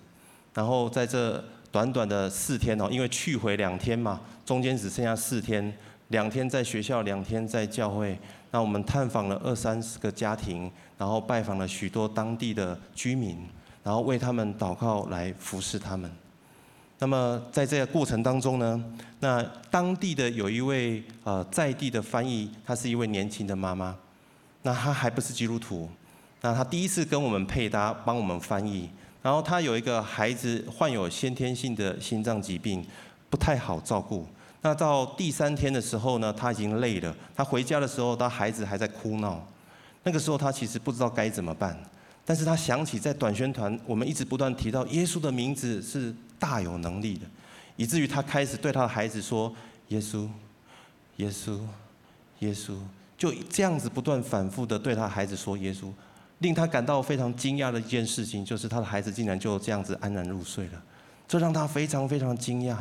[0.53, 1.43] 然后在这。
[1.75, 8.17] 短短的四天哦，因为去回两天嘛，中间只剩下四天，两天在学校，两天在教会。
[8.51, 13.45] 那我们探访了二三十个家庭，然后拜访了许多当地的居民，
[13.83, 16.09] 然后为他们祷告来服侍他们。
[16.99, 18.81] 那么在这个过程当中呢，
[19.19, 23.93] 那当地的有一位呃在地的翻译，她是一位年轻的妈妈，
[24.61, 25.89] 那她还不是基督徒，
[26.39, 28.89] 那她第一次跟我们配搭，帮我们翻译。
[29.25, 32.85] 然后他有一个孩子患有先天性的心脏疾病，
[33.27, 34.23] 不太好照顾。
[34.61, 37.11] 那到第三天的时候呢，他已经累了。
[37.35, 39.43] 他回家的时候，他孩子还在哭闹。
[40.03, 41.75] 那个时候他其实不知道该怎么办，
[42.23, 47.25] 但是他想起在短宣团，我们一直不断提到耶稣的名字是大有能力的，
[47.77, 49.51] 以至于他开始对他的孩子说
[49.89, 50.29] ：“耶稣，
[51.15, 51.59] 耶稣，
[52.41, 52.77] 耶稣。”
[53.17, 55.91] 就这样子不断反复的对他孩子说：“耶稣。”
[56.39, 60.83] 令他感到非常惊讶的一件事情，就是他的孩子竟然就这样子安然入睡了，
[61.27, 62.77] 这让他非常非常惊讶，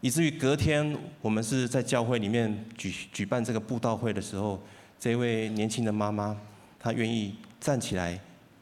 [0.00, 4.62] 以至于隔天我们是在教会里面举举办这个布道会的时候，
[4.98, 6.36] 这位年轻的妈妈，
[6.78, 8.20] 她愿意站起来，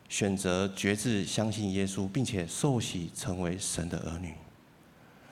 [0.08, 4.32] 选择决志相信耶稣，并且受洗成为神的儿女。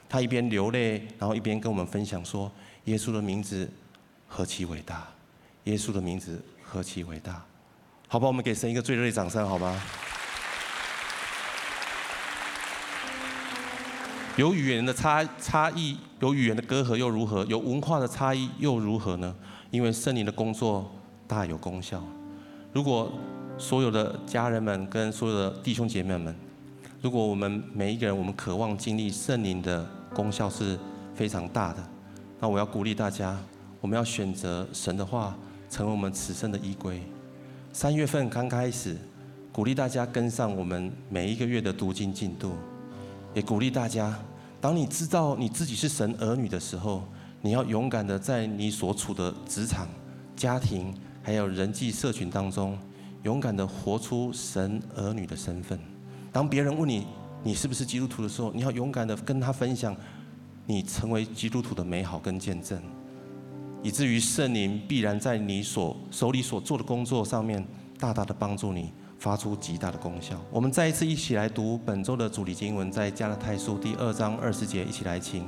[0.07, 2.51] 她一边流泪，然后一边跟我们分享说
[2.85, 3.67] ：“耶稣的名字
[4.27, 5.07] 何其伟大！
[5.63, 7.43] 耶稣的名字何其伟大！”
[8.13, 9.81] 好吧，我们给神一个最热烈掌声，好吗？
[14.35, 17.43] 有语言的差差异，有语言的隔阂又如何？
[17.45, 19.35] 有文化的差异又如何呢？
[19.71, 20.91] 因为圣灵的工作
[21.27, 22.03] 大有功效。
[22.71, 23.11] 如果
[23.57, 26.35] 所有的家人们跟所有的弟兄姐妹们，
[27.01, 29.83] 如果我们每一个人，我们渴望经历圣灵的
[30.13, 30.77] 功效是
[31.15, 31.83] 非常大的，
[32.39, 33.35] 那我要鼓励大家，
[33.81, 35.35] 我们要选择神的话，
[35.67, 37.01] 成为我们此生的依归。
[37.75, 38.95] 三月份刚开始，
[39.51, 42.53] 鼓励大家跟上我们每一个月的读经进度，
[43.33, 44.15] 也鼓励大家，
[44.61, 47.03] 当你知道你自己是神儿女的时候，
[47.41, 49.87] 你要勇敢的在你所处的职场、
[50.35, 50.93] 家庭
[51.23, 52.77] 还有人际社群当中，
[53.23, 55.79] 勇敢的活出神儿女的身份。
[56.31, 57.07] 当别人问你
[57.41, 59.97] 你是不是基督徒的时候，你要勇敢的跟他分享
[60.67, 62.79] 你成为基督徒的美好跟见证。
[63.83, 67.63] 以至于圣灵必然在你所手里所做的工作上面，
[67.99, 70.41] 大大的帮助你，发出极大的功效。
[70.49, 75.45] 我们再一次一起来读本周的主题经文，在加拉太书第二章二十节，一起来听。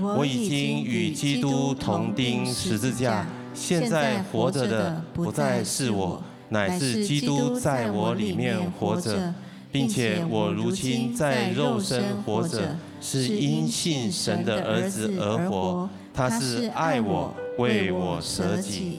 [0.00, 9.34] 我已经与基督同钉十字架，现在活着的不再是我，乃是基督在我里面活着，
[9.72, 15.90] 并且我如今在肉身活着，是因信神的儿子而活。
[16.12, 17.34] 他是爱我。
[17.58, 18.98] 为我舍己，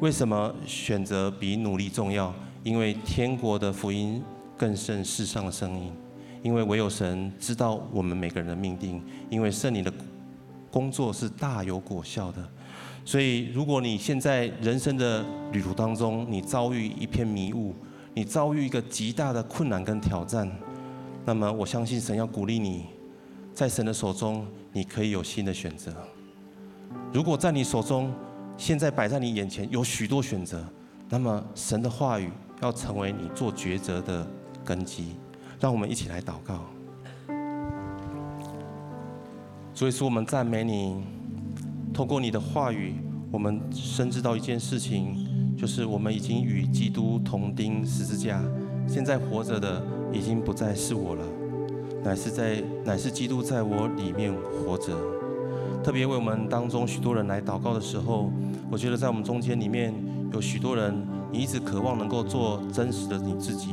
[0.00, 2.32] 为什么选择比努力重要？
[2.62, 4.22] 因为天国的福音
[4.56, 5.92] 更胜世上的声音。
[6.42, 9.02] 因为唯有神知道我们每个人的命定。
[9.28, 9.92] 因为圣灵的
[10.70, 12.48] 工作是大有果效的。
[13.04, 17.74] 所以，如果你现在人生的旅途当中，你遭遇一片迷雾，
[18.14, 20.48] 你遭遇一个极大的困难跟挑战，
[21.24, 22.86] 那么我相信神要鼓励你，
[23.52, 25.92] 在神的手中，你可以有新的选择。
[27.16, 28.12] 如果在你手中，
[28.58, 30.62] 现在摆在你眼前有许多选择，
[31.08, 34.26] 那么神的话语要成为你做抉择的
[34.62, 35.16] 根基。
[35.58, 36.66] 让我们一起来祷告。
[39.72, 41.02] 所以说，我们赞美你，
[41.94, 42.96] 透过你的话语，
[43.32, 48.42] 我们深知到一件事情，就是我们已经与基督同钉十字架，
[48.86, 51.24] 现在活着的已经不再是我了，
[52.04, 55.15] 乃是在乃是基督在我里面活着。
[55.86, 58.28] 特别为我们当中许多人来祷告的时候，
[58.68, 59.94] 我觉得在我们中间里面
[60.32, 60.92] 有许多人，
[61.30, 63.68] 你一直渴望能够做真实的你自己。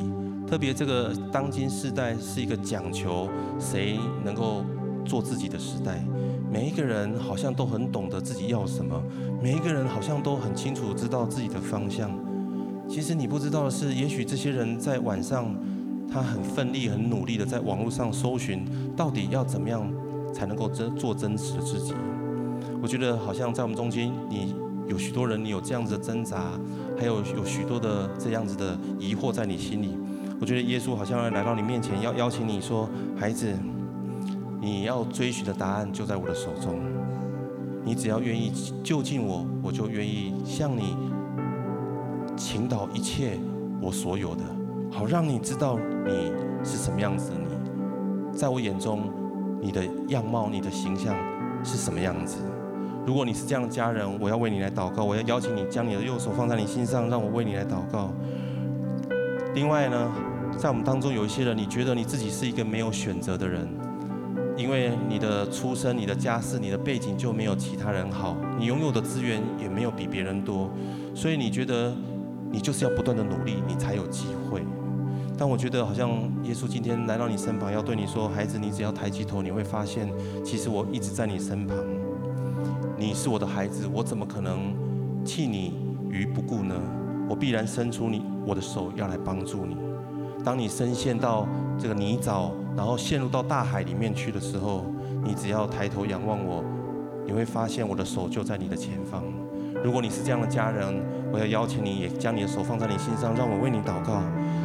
[0.48, 3.28] 特别这个当今世代是一个讲求
[3.60, 4.64] 谁能够
[5.04, 6.06] 做自己的时代。
[6.52, 9.02] 每一个人好像都很懂得自己要什么，
[9.42, 12.12] 每一个人好像都很清楚知道自己的方向。
[12.88, 15.52] 其实你不知道的是，也许这些人在晚上，
[16.08, 19.92] 他很奋力、很努力的在网络上搜寻，到底要怎么样
[20.34, 21.94] 才能够真做真实的自己。
[22.82, 24.56] 我觉得好像在我们中间，你
[24.88, 26.60] 有许多人，你有这样子的挣扎，
[26.98, 29.98] 还有有许多的这样子的疑惑在你心里。
[30.42, 33.56] 我觉得耶稣好像要来到你面前，要邀请你说：“孩子。”
[34.64, 36.80] 你要追寻的答案就在我的手中，
[37.84, 38.50] 你只要愿意
[38.82, 40.96] 就近我，我就愿意向你
[42.38, 43.38] 倾倒一切
[43.82, 44.42] 我所有的，
[44.90, 46.32] 好让你知道你
[46.64, 47.44] 是什么样子的你。
[48.32, 49.10] 你在我眼中，
[49.64, 51.16] 你的样貌、你的形象
[51.64, 52.40] 是什么样子？
[53.06, 58.12] 如果你是这样的家人，我要为你来祷告，我要邀请你将你的右手放在你心上，让我为你来祷告。
[59.56, 60.12] 另外呢，
[60.58, 63.68] 在我们当中有一些人，你觉得你自己是一个没有选择的人。
[64.56, 70.70] 因为你的出身、你的家世、你的背景就没有其他人好，你拥有的资源也没有比别人多，
[71.16, 71.92] 所以你觉得
[72.52, 74.43] 你就是要不断的努力，你才有机会。
[75.44, 76.10] 但我觉得好像
[76.44, 80.10] 耶稣今天来到你身旁，要对你说：“孩子，你只要抬起头，你会发现，
[80.42, 81.76] 其实我一直在你身旁。
[82.98, 84.74] 你是我的孩子，我怎么可能
[85.26, 85.74] 弃你
[86.10, 86.74] 于不顾呢？
[87.28, 89.76] 我必然伸出你我的手，要来帮助你。
[90.46, 91.46] 当你深陷到
[91.78, 94.86] 这个泥沼。”然后陷入到大海里面去的时候，
[95.26, 96.64] 你只要抬头仰望我，
[97.26, 99.22] 你会发现我的手就在你的前方。
[99.84, 104.22] 如果你是这样的家人，我要邀请你也将你的手放在你心上，让我为你祷告。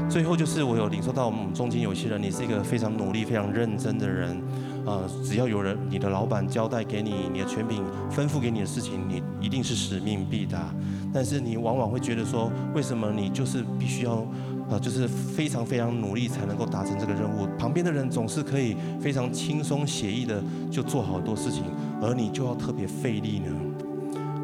[0.07, 4.37] 最后就是我有领受到我们中间有些人，你是一个非常努力、非常认真的人，
[4.85, 7.83] 啊，只要有人你的老板交代给你，你的权柄
[8.15, 10.75] 吩咐给你的事情，你一定是使命必达。
[11.11, 14.27] 但是你往往会觉得说，为什么你就是必须要？
[14.71, 17.49] 啊，就是非常非常努力才能够达成这个任务。
[17.59, 21.65] 旁边的人总是可以非常轻松写意的就做好多事情，
[22.03, 23.47] 而你就要特别费力呢。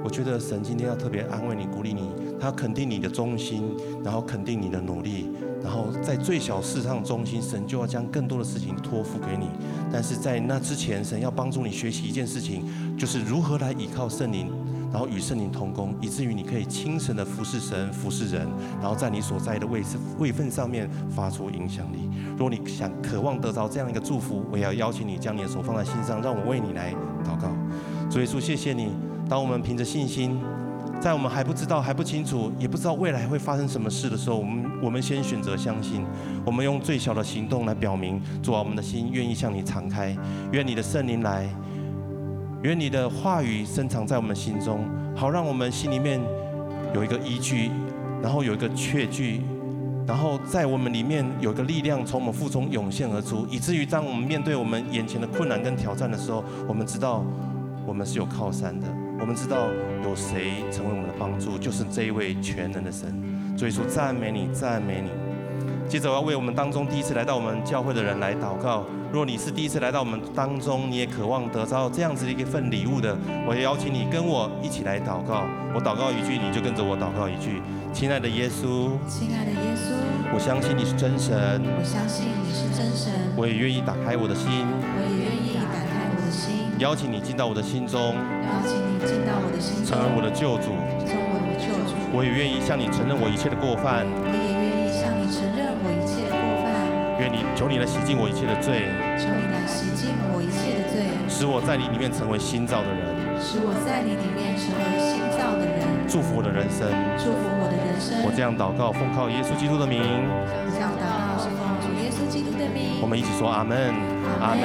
[0.04, 3.74] 我觉得神今天要特别安慰你、鼓励你，他肯定你的忠心，
[4.04, 5.30] 然后肯定你的努力，
[5.62, 9.48] 然后在最小事上忠心，神就要将更多的事情托付给你。
[9.90, 12.66] 但是在那之前，神要帮助你学习一件事情，
[12.98, 14.52] 就是如何来依靠圣灵。
[14.92, 18.46] 然后与圣灵同工，以至于你可以亲身的服侍神、服侍人，
[18.80, 22.08] 然后在你所在的位置、位份上面发出影响力。
[22.38, 26.92] 如果你想渴望得着这样一个祝福，我也要邀请你将你的手放在心上，让我为你来
[27.24, 27.48] 祷告。
[28.08, 28.92] 主耶稣，谢谢你。
[29.28, 30.38] 当我们凭着信心，
[31.00, 36.04] 在我们还不知道、还不清楚、也不知道未来会发生什么事的时候，我们我们先选择相信。
[36.44, 40.16] 我们用最小的行动来表明，主啊，我们的心愿意向你敞开，
[40.52, 41.48] 愿你的圣灵来。
[42.62, 46.18] 愿你的话语深藏在我们心中，好让我们心里面
[46.94, 47.70] 有一个依据，
[48.22, 49.42] 然后有一个确据，
[50.06, 57.22] 然后在我们里面有一个力量从我们腹中涌现而出，以至于当我们面对我们眼前的困难跟挑战的时候，我们知道
[57.86, 58.86] 我们是有靠山的，
[59.24, 59.70] 我们知道
[60.02, 63.10] 有谁成为我们的帮助，就是这一位全能的神。
[63.56, 65.08] 所以说赞美你，赞美你。
[65.88, 68.84] 接着我要为我们当中第一次来到我们教会的人来祷告。
[69.10, 73.16] 如果你是第一次来到我们当中，你也渴望得到这样子的一份礼物的，
[73.48, 75.46] 我也邀请你跟我一起来祷告。
[75.74, 77.62] 我祷告一句，你就跟着我祷告一句。
[77.94, 84.66] 亲爱的耶稣，亲爱的耶稣，我相信你是真神，我相信你是真神，我也愿意打开我的心，
[86.78, 90.74] 邀请你进到我的心中，邀请你进到我的心中，成为我的救主，
[91.06, 91.94] 成为我的救主。
[92.10, 96.74] 我也愿意向你承认我一切的过犯，我也愿意向你承认我一切的过犯。
[97.22, 98.90] 愿你求你来洗净我一切的罪。
[99.14, 103.06] 求你来洗净我一切的罪，使我在你里面成为新造的人，
[103.38, 108.18] 使我在你里面成为新造的人，祝福我的人生，祝福我的人生。
[108.26, 110.02] 我这样祷告，奉靠耶稣基督的名。
[110.74, 112.98] 这样祷告是奉主耶稣基督的名。
[112.98, 113.94] 我们一起说阿门，
[114.44, 114.62] 阿门。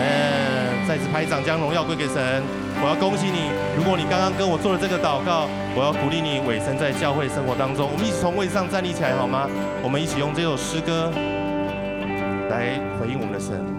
[0.88, 2.44] 再次拍掌，将荣耀归给神。
[2.82, 7.88] 我要恭喜你，如果你刚刚跟我做了这个祷告，我要鼓励你尾声在教会生活当中。
[7.92, 9.48] 我们一起从位上站立起来好吗？
[9.84, 11.12] 我们一起用这首诗歌
[12.50, 13.79] 来回应我们的神。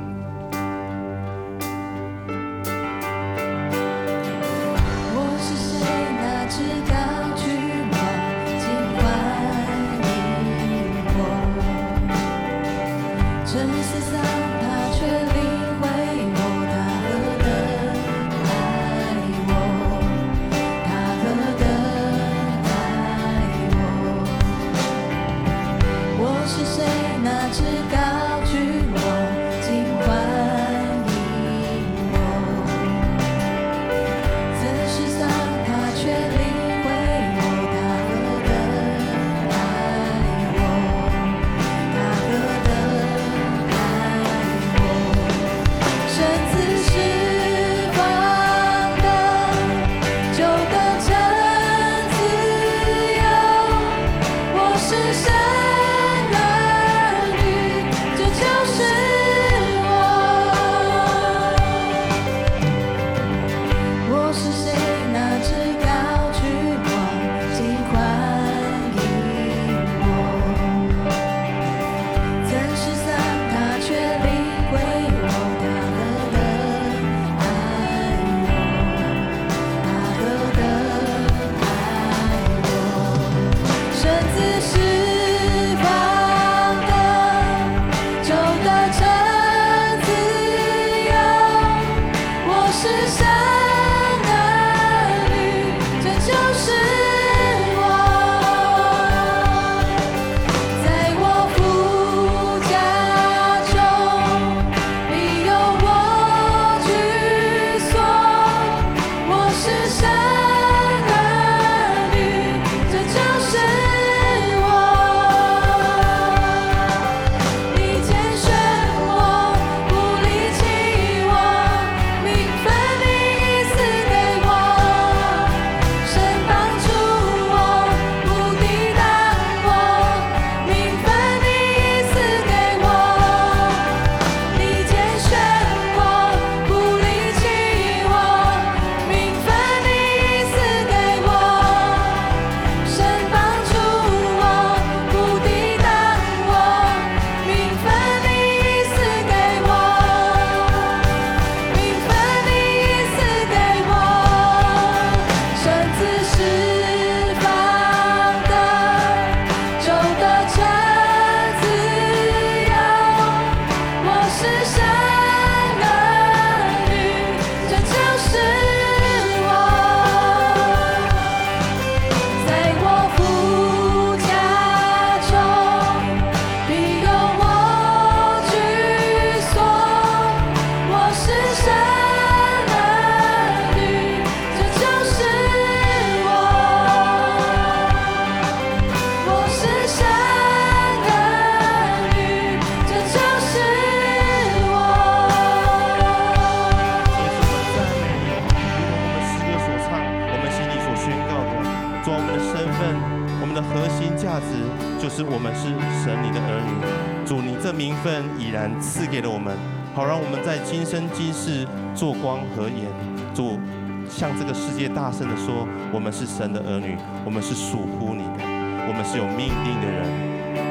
[214.80, 218.40] 界大声地说，我们是神的儿女，我们是属乎你的，
[218.88, 220.08] 我们是有命定的人，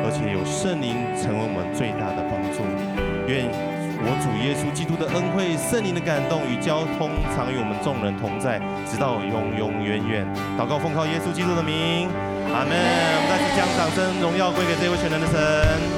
[0.02, 2.66] 而且有圣灵成为我们最大的帮助。
[3.30, 3.46] 愿。
[4.02, 8.58] 我主耶稣基督的恩惠、圣灵的感动与交通，常与我们众人同在，
[8.88, 10.26] 直到永永远远。
[10.58, 12.08] 祷告奉靠耶稣基督的名，
[12.56, 12.72] 阿门。
[12.74, 15.90] 我们再次将掌声、荣耀归给这位全能的神。